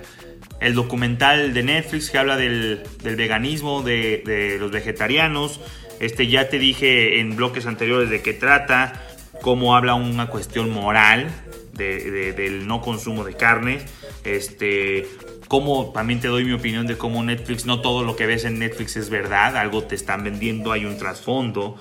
El 0.59 0.75
documental 0.75 1.51
de 1.51 1.63
Netflix 1.63 2.11
que 2.11 2.19
habla 2.19 2.37
del, 2.37 2.83
veganismo, 3.01 3.81
de, 3.81 4.57
los 4.59 4.69
vegetarianos. 4.69 5.61
Este, 5.99 6.27
ya 6.27 6.47
te 6.47 6.59
dije 6.59 7.21
en 7.21 7.35
bloques 7.35 7.65
anteriores 7.65 8.11
de 8.11 8.21
qué 8.21 8.33
trata, 8.33 9.01
cómo 9.41 9.75
habla 9.75 9.95
una 9.95 10.27
cuestión 10.27 10.69
moral 10.69 11.27
del 11.73 12.67
no 12.67 12.81
consumo 12.81 13.23
de 13.23 13.33
carne. 13.33 13.79
Este, 14.25 15.07
cómo 15.47 15.91
también 15.91 16.19
te 16.19 16.27
doy 16.27 16.45
mi 16.45 16.53
opinión 16.53 16.85
de 16.85 16.99
cómo 16.99 17.23
Netflix, 17.23 17.65
no 17.65 17.81
todo 17.81 18.03
lo 18.03 18.15
que 18.15 18.27
ves 18.27 18.45
en 18.45 18.59
Netflix 18.59 18.95
es 18.95 19.09
verdad, 19.09 19.57
algo 19.57 19.85
te 19.85 19.95
están 19.95 20.23
vendiendo, 20.23 20.71
hay 20.71 20.85
un 20.85 20.99
trasfondo. 20.99 21.79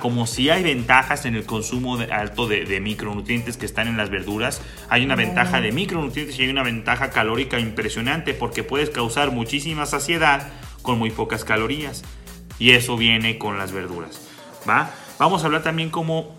Como 0.00 0.26
si 0.26 0.50
hay 0.50 0.62
ventajas 0.62 1.24
en 1.24 1.34
el 1.34 1.46
consumo 1.46 1.98
alto 2.10 2.46
de, 2.46 2.80
micronutrientes 2.80 3.56
que 3.56 3.66
están 3.66 3.88
en 3.88 3.96
las 3.96 4.10
verduras, 4.10 4.60
hay 4.90 5.04
una 5.04 5.16
ventaja 5.16 5.60
de 5.60 5.72
micronutrientes 5.72 6.38
y 6.38 6.42
hay 6.42 6.48
una 6.48 6.62
ventaja 6.62 7.10
calórica 7.10 7.58
impresionante 7.58 8.34
porque 8.34 8.62
puedes 8.62 8.90
causar 8.90 9.30
muchísima 9.30 9.86
saciedad 9.86 10.48
con 10.82 10.98
muy 10.98 11.10
pocas 11.10 11.44
calorías. 11.44 12.02
y 12.58 12.70
eso 12.70 12.96
viene 12.96 13.38
con 13.38 13.58
las 13.58 13.72
verduras. 13.72 14.20
¿va? 14.68 14.90
Vamos 15.18 15.42
a 15.42 15.46
hablar 15.46 15.62
también 15.62 15.90
como 15.90 16.36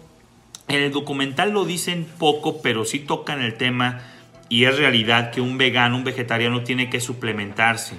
en 0.68 0.82
el 0.82 0.92
documental 0.92 1.52
lo 1.52 1.66
dicen 1.66 2.08
poco, 2.18 2.62
pero 2.62 2.86
sí 2.86 3.00
tocan 3.00 3.42
el 3.42 3.56
tema 3.56 4.02
y 4.50 4.66
es 4.66 4.78
realidad 4.78 5.32
que 5.32 5.42
un 5.42 5.58
vegano, 5.58 5.98
un 5.98 6.04
vegetariano 6.04 6.64
tiene 6.64 6.90
que 6.90 7.02
suplementarse. 7.02 7.98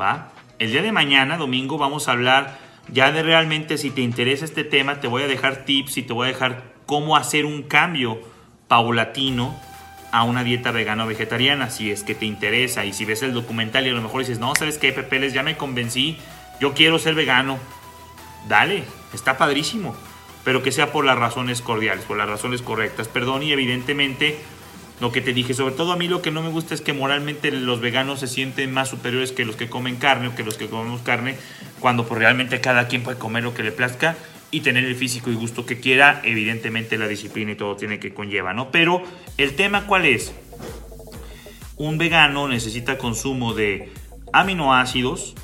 ¿Va? 0.00 0.32
El 0.58 0.72
día 0.72 0.82
de 0.82 0.92
mañana, 0.92 1.36
domingo, 1.36 1.78
vamos 1.78 2.08
a 2.08 2.12
hablar 2.12 2.63
ya 2.88 3.12
de 3.12 3.22
realmente 3.22 3.78
si 3.78 3.90
te 3.90 4.00
interesa 4.00 4.44
este 4.44 4.64
tema, 4.64 5.00
te 5.00 5.08
voy 5.08 5.22
a 5.22 5.26
dejar 5.26 5.64
tips 5.64 5.96
y 5.98 6.02
te 6.02 6.12
voy 6.12 6.28
a 6.28 6.32
dejar 6.32 6.74
cómo 6.86 7.16
hacer 7.16 7.46
un 7.46 7.62
cambio 7.62 8.20
paulatino 8.68 9.58
a 10.12 10.22
una 10.22 10.44
dieta 10.44 10.70
vegana 10.70 11.04
o 11.04 11.08
vegetariana, 11.08 11.70
si 11.70 11.90
es 11.90 12.04
que 12.04 12.14
te 12.14 12.24
interesa 12.24 12.84
y 12.84 12.92
si 12.92 13.04
ves 13.04 13.22
el 13.22 13.34
documental 13.34 13.86
y 13.86 13.90
a 13.90 13.92
lo 13.92 14.02
mejor 14.02 14.20
dices, 14.20 14.38
no, 14.38 14.54
¿sabes 14.54 14.78
qué, 14.78 14.92
Pepe? 14.92 15.28
Ya 15.30 15.42
me 15.42 15.56
convencí, 15.56 16.18
yo 16.60 16.72
quiero 16.72 16.98
ser 16.98 17.14
vegano. 17.14 17.58
Dale, 18.48 18.84
está 19.12 19.38
padrísimo, 19.38 19.96
pero 20.44 20.62
que 20.62 20.70
sea 20.70 20.92
por 20.92 21.04
las 21.04 21.18
razones 21.18 21.62
cordiales, 21.62 22.04
por 22.04 22.16
las 22.16 22.28
razones 22.28 22.62
correctas, 22.62 23.08
perdón, 23.08 23.42
y 23.42 23.52
evidentemente 23.52 24.38
lo 25.00 25.10
que 25.10 25.20
te 25.20 25.32
dije, 25.32 25.54
sobre 25.54 25.74
todo 25.74 25.92
a 25.92 25.96
mí 25.96 26.06
lo 26.06 26.22
que 26.22 26.30
no 26.30 26.42
me 26.42 26.50
gusta 26.50 26.74
es 26.74 26.80
que 26.80 26.92
moralmente 26.92 27.50
los 27.50 27.80
veganos 27.80 28.20
se 28.20 28.28
sienten 28.28 28.72
más 28.72 28.90
superiores 28.90 29.32
que 29.32 29.44
los 29.44 29.56
que 29.56 29.68
comen 29.68 29.96
carne 29.96 30.28
o 30.28 30.36
que 30.36 30.44
los 30.44 30.56
que 30.56 30.68
comemos 30.68 31.00
carne, 31.02 31.36
cuando 31.84 32.06
pues 32.06 32.18
realmente 32.18 32.62
cada 32.62 32.88
quien 32.88 33.02
puede 33.02 33.18
comer 33.18 33.42
lo 33.42 33.52
que 33.52 33.62
le 33.62 33.70
plazca 33.70 34.16
y 34.50 34.60
tener 34.60 34.86
el 34.86 34.96
físico 34.96 35.30
y 35.30 35.34
gusto 35.34 35.66
que 35.66 35.80
quiera, 35.80 36.22
evidentemente 36.24 36.96
la 36.96 37.06
disciplina 37.06 37.52
y 37.52 37.56
todo 37.56 37.76
tiene 37.76 37.98
que 37.98 38.14
conlleva, 38.14 38.54
¿no? 38.54 38.70
Pero 38.70 39.02
el 39.36 39.54
tema 39.54 39.86
cuál 39.86 40.06
es? 40.06 40.32
Un 41.76 41.98
vegano 41.98 42.48
necesita 42.48 42.96
consumo 42.96 43.52
de 43.52 43.92
aminoácidos 44.32 45.34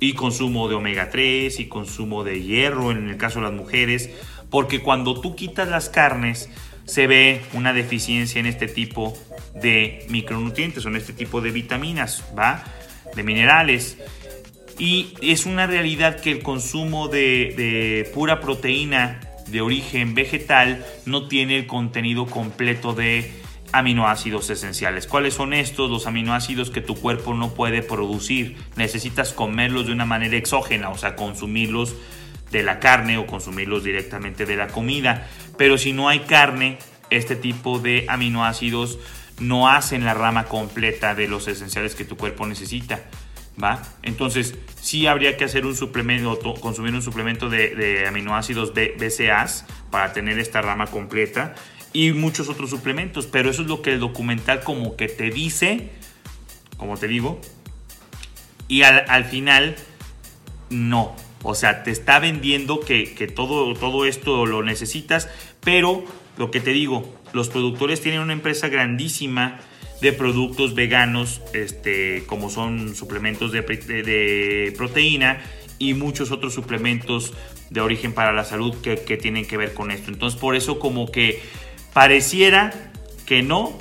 y 0.00 0.14
consumo 0.14 0.68
de 0.68 0.74
omega 0.74 1.08
3 1.10 1.60
y 1.60 1.68
consumo 1.68 2.24
de 2.24 2.42
hierro 2.42 2.90
en 2.90 3.08
el 3.08 3.16
caso 3.16 3.38
de 3.38 3.44
las 3.44 3.54
mujeres, 3.54 4.10
porque 4.50 4.80
cuando 4.82 5.20
tú 5.20 5.36
quitas 5.36 5.68
las 5.68 5.88
carnes, 5.88 6.50
se 6.84 7.06
ve 7.06 7.42
una 7.52 7.72
deficiencia 7.72 8.40
en 8.40 8.46
este 8.46 8.66
tipo 8.66 9.16
de 9.54 10.04
micronutrientes 10.08 10.84
o 10.84 10.88
en 10.88 10.96
este 10.96 11.12
tipo 11.12 11.40
de 11.40 11.52
vitaminas, 11.52 12.24
¿va? 12.36 12.64
De 13.14 13.22
minerales. 13.22 13.98
Y 14.78 15.14
es 15.22 15.46
una 15.46 15.66
realidad 15.66 16.20
que 16.20 16.30
el 16.30 16.42
consumo 16.42 17.08
de, 17.08 18.10
pura 18.12 18.40
proteína 18.40 19.20
de 19.46 19.60
origen 19.60 20.14
vegetal 20.14 20.84
no 21.06 21.28
tiene 21.28 21.56
el 21.56 21.66
contenido 21.66 22.26
completo 22.26 22.92
de 22.92 23.32
aminoácidos 23.72 24.50
esenciales. 24.50 25.06
¿Cuáles 25.06 25.34
son 25.34 25.52
estos? 25.52 25.90
Los 25.90 26.06
aminoácidos 26.06 26.70
que 26.70 26.80
tu 26.80 26.94
cuerpo 26.94 27.34
no 27.34 27.54
puede 27.54 27.82
producir. 27.82 28.56
Necesitas 28.76 29.32
comerlos 29.32 29.86
de 29.86 29.92
una 29.92 30.06
manera 30.06 30.36
exógena, 30.36 30.90
o 30.90 30.98
sea, 30.98 31.16
consumirlos 31.16 31.94
de 32.50 32.62
la 32.62 32.78
carne 32.78 33.18
o 33.18 33.26
consumirlos 33.26 33.84
directamente 33.84 34.46
de 34.46 34.56
la 34.56 34.68
comida. 34.68 35.28
Pero 35.58 35.76
si 35.76 35.92
no 35.92 36.08
hay 36.08 36.20
carne, 36.20 36.78
este 37.10 37.36
tipo 37.36 37.78
de 37.78 38.06
aminoácidos 38.08 38.98
no 39.40 39.68
hacen 39.68 40.04
la 40.04 40.14
rama 40.14 40.44
completa 40.44 41.14
de 41.14 41.28
los 41.28 41.48
esenciales 41.48 41.94
que 41.94 42.04
tu 42.04 42.16
cuerpo 42.16 42.46
necesita. 42.46 43.02
¿Va? 43.62 43.82
Entonces, 44.02 44.54
sí 44.80 45.06
habría 45.06 45.36
que 45.36 45.44
hacer 45.44 45.64
un 45.64 45.76
suplemento, 45.76 46.54
consumir 46.54 46.92
un 46.94 47.02
suplemento 47.02 47.48
de, 47.48 48.04
aminoácidos 48.06 48.72
BCAAs 48.74 49.66
para 49.90 50.12
tener 50.12 50.38
esta 50.38 50.60
rama 50.60 50.86
completa 50.86 51.54
y 51.92 52.12
muchos 52.12 52.48
otros 52.48 52.70
suplementos, 52.70 53.26
pero 53.26 53.50
eso 53.50 53.62
es 53.62 53.68
lo 53.68 53.80
que 53.80 53.92
el 53.92 54.00
documental 54.00 54.62
como 54.62 54.96
que 54.96 55.08
te 55.08 55.30
dice, 55.30 55.90
como 56.76 56.96
te 56.96 57.06
digo, 57.06 57.40
y 58.66 58.82
al 58.82 59.24
final 59.26 59.76
no, 60.70 61.14
o 61.44 61.54
sea, 61.54 61.82
te 61.82 61.90
está 61.90 62.18
vendiendo 62.18 62.80
que, 62.80 63.04
todo, 63.34 63.74
todo 63.74 64.06
esto 64.06 64.46
lo 64.46 64.62
necesitas, 64.62 65.28
pero 65.60 66.04
lo 66.38 66.50
que 66.50 66.60
te 66.60 66.70
digo, 66.70 67.14
los 67.34 67.50
productores 67.50 68.00
tienen 68.00 68.20
una 68.20 68.32
empresa 68.32 68.68
grandísima 68.68 69.60
de 70.00 70.12
productos 70.12 70.74
veganos, 70.74 71.40
este, 71.52 72.24
como 72.26 72.50
son 72.50 72.94
suplementos 72.94 73.52
de, 73.52 74.74
proteína 74.76 75.42
y 75.78 75.94
muchos 75.94 76.30
otros 76.30 76.54
suplementos 76.54 77.32
de 77.70 77.80
origen 77.80 78.12
para 78.12 78.32
la 78.32 78.44
salud 78.44 78.74
que, 78.82 78.96
que, 78.96 79.16
tienen 79.16 79.46
que 79.46 79.56
ver 79.56 79.74
con 79.74 79.90
esto. 79.90 80.10
Entonces, 80.10 80.38
por 80.38 80.56
eso 80.56 80.78
como 80.78 81.10
que 81.10 81.42
pareciera 81.92 82.92
que 83.26 83.42
no, 83.42 83.78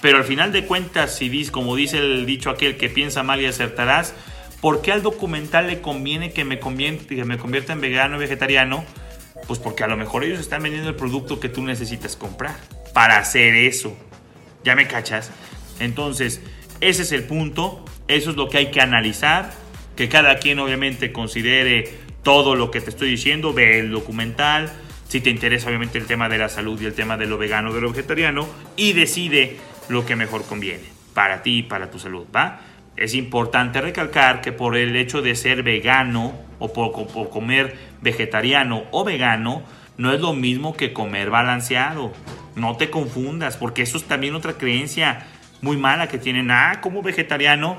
pero 0.00 0.18
al 0.18 0.24
final 0.24 0.52
de 0.52 0.64
cuentas, 0.64 1.16
si 1.16 1.28
dices, 1.28 1.50
como 1.50 1.76
dice 1.76 1.98
el 1.98 2.26
dicho 2.26 2.50
aquel, 2.50 2.76
que 2.76 2.88
piensa 2.88 3.22
mal 3.22 3.40
y 3.40 3.46
acertarás, 3.46 4.14
¿Por 4.64 4.80
qué 4.80 4.92
al 4.92 5.02
documental 5.02 5.66
le 5.66 5.82
conviene 5.82 6.32
que 6.32 6.46
me, 6.46 6.58
que 6.58 7.24
me 7.26 7.36
convierta 7.36 7.74
en 7.74 7.82
vegano 7.82 8.16
o 8.16 8.18
vegetariano? 8.18 8.82
Pues 9.46 9.58
porque 9.58 9.84
a 9.84 9.86
lo 9.88 9.98
mejor 9.98 10.24
ellos 10.24 10.40
están 10.40 10.62
vendiendo 10.62 10.88
el 10.88 10.96
producto 10.96 11.38
que 11.38 11.50
tú 11.50 11.62
necesitas 11.62 12.16
comprar 12.16 12.56
para 12.94 13.18
hacer 13.18 13.54
eso. 13.56 13.94
¿Ya 14.64 14.74
me 14.74 14.86
cachas? 14.86 15.30
Entonces, 15.80 16.40
ese 16.80 17.02
es 17.02 17.12
el 17.12 17.24
punto, 17.24 17.84
eso 18.08 18.30
es 18.30 18.36
lo 18.36 18.48
que 18.48 18.58
hay 18.58 18.70
que 18.70 18.80
analizar, 18.80 19.52
que 19.96 20.08
cada 20.08 20.38
quien 20.38 20.58
obviamente 20.58 21.12
considere 21.12 21.92
todo 22.22 22.56
lo 22.56 22.70
que 22.70 22.80
te 22.80 22.90
estoy 22.90 23.10
diciendo, 23.10 23.52
ve 23.52 23.78
el 23.78 23.90
documental, 23.90 24.72
si 25.08 25.20
te 25.20 25.30
interesa 25.30 25.68
obviamente 25.68 25.98
el 25.98 26.06
tema 26.06 26.28
de 26.28 26.38
la 26.38 26.48
salud 26.48 26.80
y 26.80 26.86
el 26.86 26.94
tema 26.94 27.16
de 27.16 27.26
lo 27.26 27.38
vegano 27.38 27.72
de 27.72 27.80
lo 27.80 27.90
vegetariano, 27.90 28.48
y 28.76 28.92
decide 28.92 29.58
lo 29.88 30.04
que 30.06 30.16
mejor 30.16 30.44
conviene 30.44 30.84
para 31.14 31.42
ti 31.42 31.58
y 31.58 31.62
para 31.62 31.90
tu 31.90 31.98
salud, 31.98 32.26
¿va? 32.34 32.60
Es 32.96 33.14
importante 33.14 33.80
recalcar 33.80 34.40
que 34.40 34.52
por 34.52 34.76
el 34.76 34.94
hecho 34.96 35.20
de 35.20 35.34
ser 35.34 35.62
vegano 35.62 36.34
o 36.58 36.72
por, 36.72 36.92
comer 37.30 37.76
vegetariano 38.00 38.84
o 38.90 39.04
vegano, 39.04 39.62
no 39.96 40.12
es 40.12 40.20
lo 40.20 40.32
mismo 40.32 40.76
que 40.76 40.92
comer 40.92 41.30
balanceado. 41.30 42.12
No 42.54 42.76
te 42.76 42.90
confundas, 42.90 43.56
porque 43.56 43.82
eso 43.82 43.96
es 43.96 44.04
también 44.04 44.34
otra 44.34 44.54
creencia 44.54 45.26
muy 45.64 45.76
mala 45.76 46.06
que 46.06 46.18
tienen. 46.18 46.50
Ah, 46.50 46.80
como 46.80 47.02
vegetariano, 47.02 47.76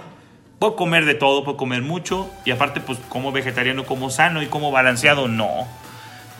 puedo 0.59 0.75
comer 0.75 1.05
de 1.05 1.15
todo, 1.15 1.43
puedo 1.45 1.55
comer 1.55 1.81
mucho, 1.81 2.29
y 2.43 2.51
aparte, 2.51 2.81
pues 2.81 2.99
como 3.07 3.31
vegetariano, 3.31 3.85
como 3.85 4.09
sano 4.09 4.41
y 4.41 4.47
como 4.47 4.71
balanceado. 4.71 5.29
No, 5.29 5.67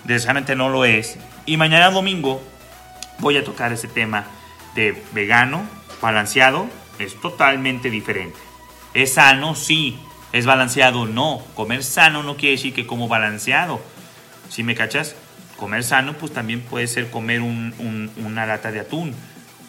desgraciadamente 0.04 0.56
no 0.56 0.68
lo 0.70 0.84
es. 0.84 1.18
Y 1.46 1.56
mañana 1.56 1.92
domingo 1.92 2.42
voy 3.20 3.38
a 3.38 3.44
tocar 3.44 3.72
ese 3.72 3.88
tema 3.88 4.26
de 4.74 5.02
vegano, 5.14 5.64
balanceado, 6.02 6.68
es 7.00 7.20
totalmente 7.22 7.90
diferente. 7.90 8.38
¿Es 8.94 9.14
sano? 9.14 9.56
Sí. 9.56 9.98
¿Es 10.32 10.46
balanceado? 10.46 11.06
No. 11.06 11.42
Comer 11.56 11.84
sano 11.84 12.24
no 12.24 12.36
quiere 12.36 12.56
decir 12.56 12.74
que 12.74 12.86
como 12.86 13.08
balanceado. 13.08 13.80
¿Sí 14.50 14.64
me 14.64 14.76
cachas? 14.76 15.16
Comer 15.58 15.84
sano 15.84 16.14
pues 16.14 16.34
también 16.34 16.62
puede 16.62 16.88
ser 16.88 17.10
comer 17.10 17.42
una 17.42 18.46
lata 18.46 18.72
de 18.72 18.82
atún. 18.82 19.16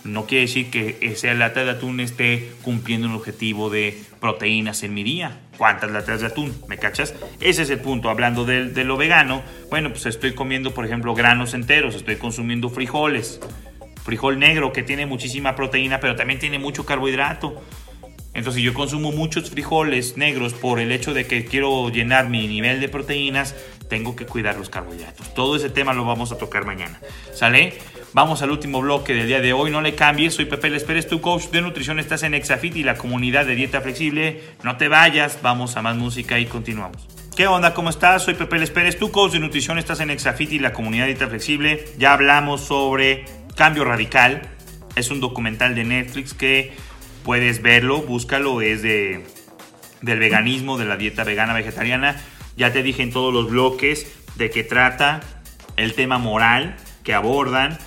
No 0.06 0.26
quiere 0.26 0.42
decir 0.42 0.70
que 0.70 0.98
esa 1.00 1.32
lata 1.34 1.64
de 1.64 1.70
atún 1.70 2.00
esté 2.00 2.50
cumpliendo 2.62 3.08
un 3.08 3.14
objetivo 3.14 3.70
de 3.70 4.00
proteínas 4.20 4.82
en 4.82 4.94
mi 4.94 5.02
día. 5.02 5.38
¿Cuántas 5.56 5.90
latas 5.90 6.20
de 6.20 6.26
atún? 6.26 6.54
¿Me 6.68 6.78
cachas? 6.78 7.14
Ese 7.40 7.62
es 7.62 7.70
el 7.70 7.80
punto. 7.80 8.08
Hablando 8.10 8.44
de, 8.44 8.84
lo 8.84 8.96
vegano, 8.96 9.42
bueno, 9.70 9.90
pues 9.90 10.06
estoy 10.06 10.34
comiendo, 10.34 10.74
por 10.74 10.86
ejemplo, 10.86 11.14
granos 11.14 11.54
enteros, 11.54 11.94
estoy 11.94 12.16
consumiendo 12.16 12.68
frijoles. 12.70 13.40
Frijol 14.04 14.38
negro 14.38 14.72
que 14.72 14.82
tiene 14.82 15.06
muchísima 15.06 15.56
proteína, 15.56 15.98
pero 16.00 16.14
también 16.14 16.38
tiene 16.38 16.58
mucho 16.58 16.86
carbohidrato. 16.86 17.60
Entonces 18.34 18.62
yo 18.62 18.74
consumo 18.74 19.12
muchos 19.12 19.50
frijoles 19.50 20.18
negros 20.18 20.52
por 20.52 20.78
el 20.78 20.92
hecho 20.92 21.14
de 21.14 21.26
que 21.26 21.46
quiero 21.46 21.88
llenar 21.88 22.28
mi 22.28 22.46
nivel 22.46 22.80
de 22.80 22.88
proteínas, 22.88 23.54
tengo 23.88 24.14
que 24.14 24.26
cuidar 24.26 24.56
los 24.56 24.68
carbohidratos. 24.68 25.32
Todo 25.34 25.56
ese 25.56 25.70
tema 25.70 25.94
lo 25.94 26.04
vamos 26.04 26.32
a 26.32 26.38
tocar 26.38 26.66
mañana. 26.66 27.00
¿Sale? 27.32 27.78
Vamos 28.16 28.40
al 28.40 28.50
último 28.50 28.80
bloque 28.80 29.12
del 29.12 29.26
día 29.26 29.42
de 29.42 29.52
hoy. 29.52 29.70
No 29.70 29.82
le 29.82 29.94
cambies. 29.94 30.32
Soy 30.32 30.46
Pepe 30.46 30.70
Les 30.70 30.84
Pérez, 30.84 31.06
tu 31.06 31.20
coach 31.20 31.50
de 31.50 31.60
nutrición. 31.60 31.98
Estás 31.98 32.22
en 32.22 32.32
Exafit 32.32 32.74
y 32.74 32.82
la 32.82 32.94
comunidad 32.94 33.44
de 33.44 33.54
dieta 33.54 33.82
flexible. 33.82 34.40
No 34.62 34.78
te 34.78 34.88
vayas. 34.88 35.40
Vamos 35.42 35.76
a 35.76 35.82
más 35.82 35.96
música 35.96 36.38
y 36.38 36.46
continuamos. 36.46 37.06
¿Qué 37.36 37.46
onda? 37.46 37.74
¿Cómo 37.74 37.90
estás? 37.90 38.22
Soy 38.22 38.32
Pepe 38.32 38.58
Les 38.58 38.98
tu 38.98 39.10
coach 39.10 39.32
de 39.32 39.40
nutrición. 39.40 39.78
Estás 39.78 40.00
en 40.00 40.08
Exafit 40.08 40.50
y 40.52 40.58
la 40.58 40.72
comunidad 40.72 41.04
de 41.04 41.08
dieta 41.08 41.28
flexible. 41.28 41.84
Ya 41.98 42.14
hablamos 42.14 42.62
sobre 42.62 43.26
cambio 43.54 43.84
radical. 43.84 44.48
Es 44.94 45.10
un 45.10 45.20
documental 45.20 45.74
de 45.74 45.84
Netflix 45.84 46.32
que 46.32 46.72
puedes 47.22 47.60
verlo, 47.60 48.00
búscalo, 48.00 48.62
es 48.62 48.80
de, 48.80 49.26
del 50.00 50.18
veganismo, 50.20 50.78
de 50.78 50.86
la 50.86 50.96
dieta 50.96 51.22
vegana 51.22 51.52
vegetariana. 51.52 52.16
Ya 52.56 52.72
te 52.72 52.82
dije 52.82 53.02
en 53.02 53.12
todos 53.12 53.34
los 53.34 53.50
bloques 53.50 54.10
de 54.36 54.48
qué 54.48 54.64
trata, 54.64 55.20
el 55.76 55.92
tema 55.92 56.16
moral 56.16 56.76
que 57.04 57.12
abordan, 57.12 57.78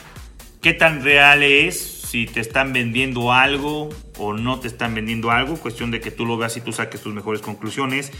qué 0.61 0.73
tan 0.73 1.03
real 1.03 1.43
es, 1.43 1.79
si 1.79 2.25
te 2.25 2.39
están 2.39 2.73
vendiendo 2.73 3.33
algo 3.33 3.89
o 4.17 4.33
no 4.33 4.59
te 4.59 4.67
están 4.67 4.95
vendiendo 4.95 5.31
algo, 5.31 5.57
cuestión 5.57 5.91
de 5.91 6.01
que 6.01 6.11
tú 6.11 6.25
lo 6.25 6.37
veas 6.37 6.57
y 6.57 6.61
tú 6.61 6.71
saques 6.71 7.01
tus 7.01 7.13
mejores 7.13 7.41
conclusiones. 7.41 8.11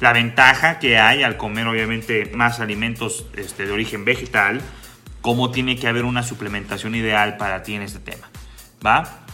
La 0.00 0.12
ventaja 0.12 0.78
que 0.78 0.98
hay 0.98 1.22
al 1.22 1.36
comer 1.36 1.66
obviamente 1.66 2.30
más 2.34 2.60
alimentos 2.60 3.26
este, 3.36 3.66
de 3.66 3.72
origen 3.72 4.04
vegetal, 4.04 4.60
cómo 5.20 5.50
tiene 5.50 5.76
que 5.76 5.88
haber 5.88 6.04
una 6.04 6.22
suplementación 6.22 6.94
ideal 6.94 7.36
para 7.36 7.62
ti 7.62 7.74
en 7.74 7.82
este 7.82 7.98
tema. 7.98 8.30
¿Va? 8.84 9.24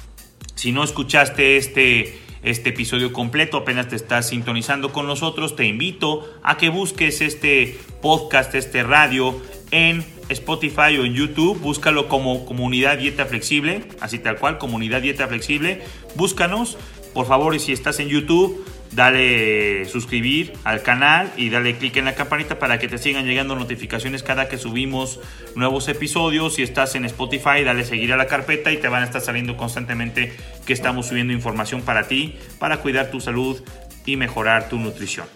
Si 0.54 0.72
no 0.72 0.82
escuchaste 0.82 1.56
este 1.56 2.26
este 2.46 2.70
episodio 2.70 3.12
completo, 3.12 3.56
apenas 3.56 3.88
te 3.88 3.96
estás 3.96 4.28
sintonizando 4.28 4.92
con 4.92 5.08
nosotros, 5.08 5.56
te 5.56 5.64
invito 5.64 6.32
a 6.44 6.56
que 6.56 6.68
busques 6.68 7.20
este 7.20 7.76
podcast, 8.00 8.54
este 8.54 8.84
radio 8.84 9.42
en 9.72 10.04
Spotify 10.28 10.98
o 10.98 11.04
en 11.04 11.14
YouTube, 11.14 11.58
búscalo 11.60 12.08
como 12.08 12.44
Comunidad 12.44 12.98
Dieta 12.98 13.26
Flexible, 13.26 13.84
así 14.00 14.18
tal 14.18 14.38
cual, 14.38 14.58
Comunidad 14.58 15.02
Dieta 15.02 15.28
Flexible, 15.28 15.82
búscanos, 16.14 16.78
por 17.14 17.26
favor, 17.26 17.54
y 17.54 17.60
si 17.60 17.72
estás 17.72 18.00
en 18.00 18.08
YouTube, 18.08 18.64
dale 18.92 19.84
suscribir 19.86 20.52
al 20.64 20.82
canal 20.82 21.32
y 21.36 21.50
dale 21.50 21.76
clic 21.76 21.96
en 21.96 22.06
la 22.06 22.14
campanita 22.14 22.58
para 22.58 22.78
que 22.78 22.88
te 22.88 22.98
sigan 22.98 23.26
llegando 23.26 23.56
notificaciones 23.56 24.22
cada 24.22 24.48
que 24.48 24.58
subimos 24.58 25.20
nuevos 25.54 25.88
episodios. 25.88 26.54
Si 26.54 26.62
estás 26.62 26.94
en 26.94 27.04
Spotify, 27.04 27.62
dale 27.64 27.84
seguir 27.84 28.12
a 28.12 28.16
la 28.16 28.26
carpeta 28.26 28.72
y 28.72 28.78
te 28.78 28.88
van 28.88 29.02
a 29.02 29.06
estar 29.06 29.20
saliendo 29.20 29.56
constantemente 29.56 30.34
que 30.66 30.72
estamos 30.72 31.06
subiendo 31.06 31.32
información 31.32 31.82
para 31.82 32.08
ti, 32.08 32.36
para 32.58 32.78
cuidar 32.78 33.10
tu 33.10 33.20
salud 33.20 33.62
y 34.04 34.16
mejorar 34.16 34.68
tu 34.68 34.78
nutrición. 34.78 35.26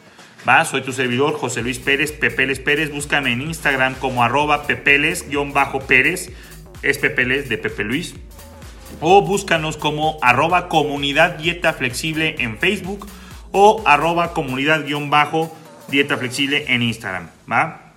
Va, 0.49 0.65
soy 0.65 0.81
tu 0.81 0.93
servidor 0.93 1.35
José 1.35 1.61
Luis 1.63 1.79
Pérez, 1.79 2.13
Pepeles 2.13 2.61
Pérez. 2.61 2.91
Búscame 2.91 3.33
en 3.33 3.43
Instagram 3.43 3.95
como 3.95 4.25
arroba 4.25 4.67
pepeles-pérez. 4.67 6.33
Es 6.83 6.99
Pepeles 6.99 7.51
de 7.51 7.59
Pepe 7.59 7.85
Luis. 7.85 8.15
O 9.01 9.21
búscanos 9.21 9.77
como 9.77 10.17
arroba 10.23 10.69
comunidad 10.69 11.33
dieta 11.33 11.75
flexible 11.75 12.37
en 12.39 12.59
Facebook 12.59 13.07
o 13.53 13.83
arroba 13.85 14.33
comunidad-dieta 14.33 16.17
flexible 16.17 16.65
en 16.69 16.83
Instagram. 16.83 17.29
¿va? 17.51 17.93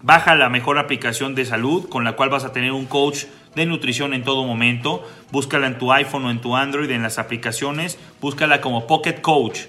Baja 0.00 0.34
la 0.34 0.48
mejor 0.48 0.78
aplicación 0.78 1.34
de 1.34 1.44
salud 1.44 1.88
con 1.88 2.04
la 2.04 2.12
cual 2.12 2.30
vas 2.30 2.44
a 2.44 2.52
tener 2.52 2.72
un 2.72 2.86
coach 2.86 3.24
de 3.54 3.66
nutrición 3.66 4.14
en 4.14 4.24
todo 4.24 4.44
momento. 4.44 5.06
Búscala 5.30 5.66
en 5.66 5.76
tu 5.78 5.92
iPhone 5.92 6.24
o 6.24 6.30
en 6.30 6.40
tu 6.40 6.56
Android 6.56 6.90
en 6.90 7.02
las 7.02 7.18
aplicaciones. 7.18 7.98
Búscala 8.20 8.62
como 8.62 8.86
Pocket 8.86 9.20
Coach. 9.20 9.66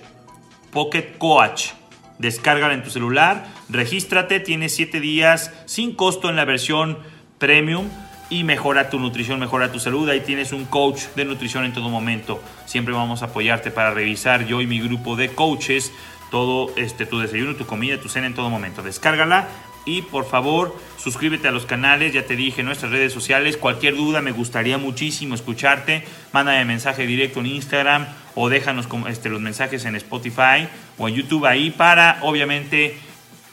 Pocket 0.72 1.18
Coach. 1.18 1.74
Descárgala 2.20 2.74
en 2.74 2.84
tu 2.84 2.90
celular. 2.90 3.48
Regístrate. 3.70 4.40
Tienes 4.40 4.76
7 4.76 5.00
días 5.00 5.52
sin 5.66 5.96
costo 5.96 6.30
en 6.30 6.36
la 6.36 6.46
versión 6.46 6.98
premium 7.38 7.88
y 8.30 8.44
mejora 8.44 8.90
tu 8.90 9.00
nutrición, 9.00 9.40
mejora 9.40 9.72
tu 9.72 9.80
salud. 9.80 10.10
Ahí 10.10 10.22
tienes 10.22 10.54
un 10.54 10.66
coach 10.66 11.04
de 11.16 11.26
nutrición 11.26 11.66
en 11.66 11.74
todo 11.74 11.90
momento. 11.90 12.42
Siempre 12.66 12.94
vamos 12.94 13.22
a 13.22 13.26
apoyarte 13.26 13.70
para 13.70 13.92
revisar 13.92 14.46
yo 14.46 14.62
y 14.62 14.68
mi 14.68 14.80
grupo 14.80 15.16
de 15.16 15.30
coaches 15.30 15.92
todo 16.32 16.74
este 16.78 17.06
tu 17.06 17.20
desayuno, 17.20 17.56
tu 17.56 17.68
comida, 17.68 18.00
tu 18.00 18.10
cena 18.10 18.26
en 18.26 18.34
todo 18.34 18.50
momento. 18.50 18.82
Descárgala 18.82 19.48
y 19.86 20.02
por 20.02 20.26
favor 20.26 20.76
suscríbete 20.98 21.48
a 21.48 21.52
los 21.52 21.66
canales, 21.66 22.14
ya 22.14 22.26
te 22.26 22.36
dije, 22.36 22.64
nuestras 22.64 22.92
redes 22.92 23.14
sociales. 23.14 23.58
Cualquier 23.58 23.96
duda, 23.96 24.22
me 24.22 24.32
gustaría 24.32 24.78
muchísimo 24.78 25.36
escucharte. 25.36 26.04
Mándame 26.32 26.66
mensaje 26.66 27.06
directo 27.06 27.42
en 27.42 27.48
Instagram 27.48 28.08
o 28.36 28.50
déjanos 28.50 28.88
este, 29.10 29.30
los 29.30 29.42
mensajes 29.42 29.86
en 29.86 29.96
Spotify 29.96 30.68
o 30.98 31.08
en 31.08 31.16
YouTube 31.16 31.46
ahí 31.46 31.72
para 31.72 32.20
obviamente 32.22 32.98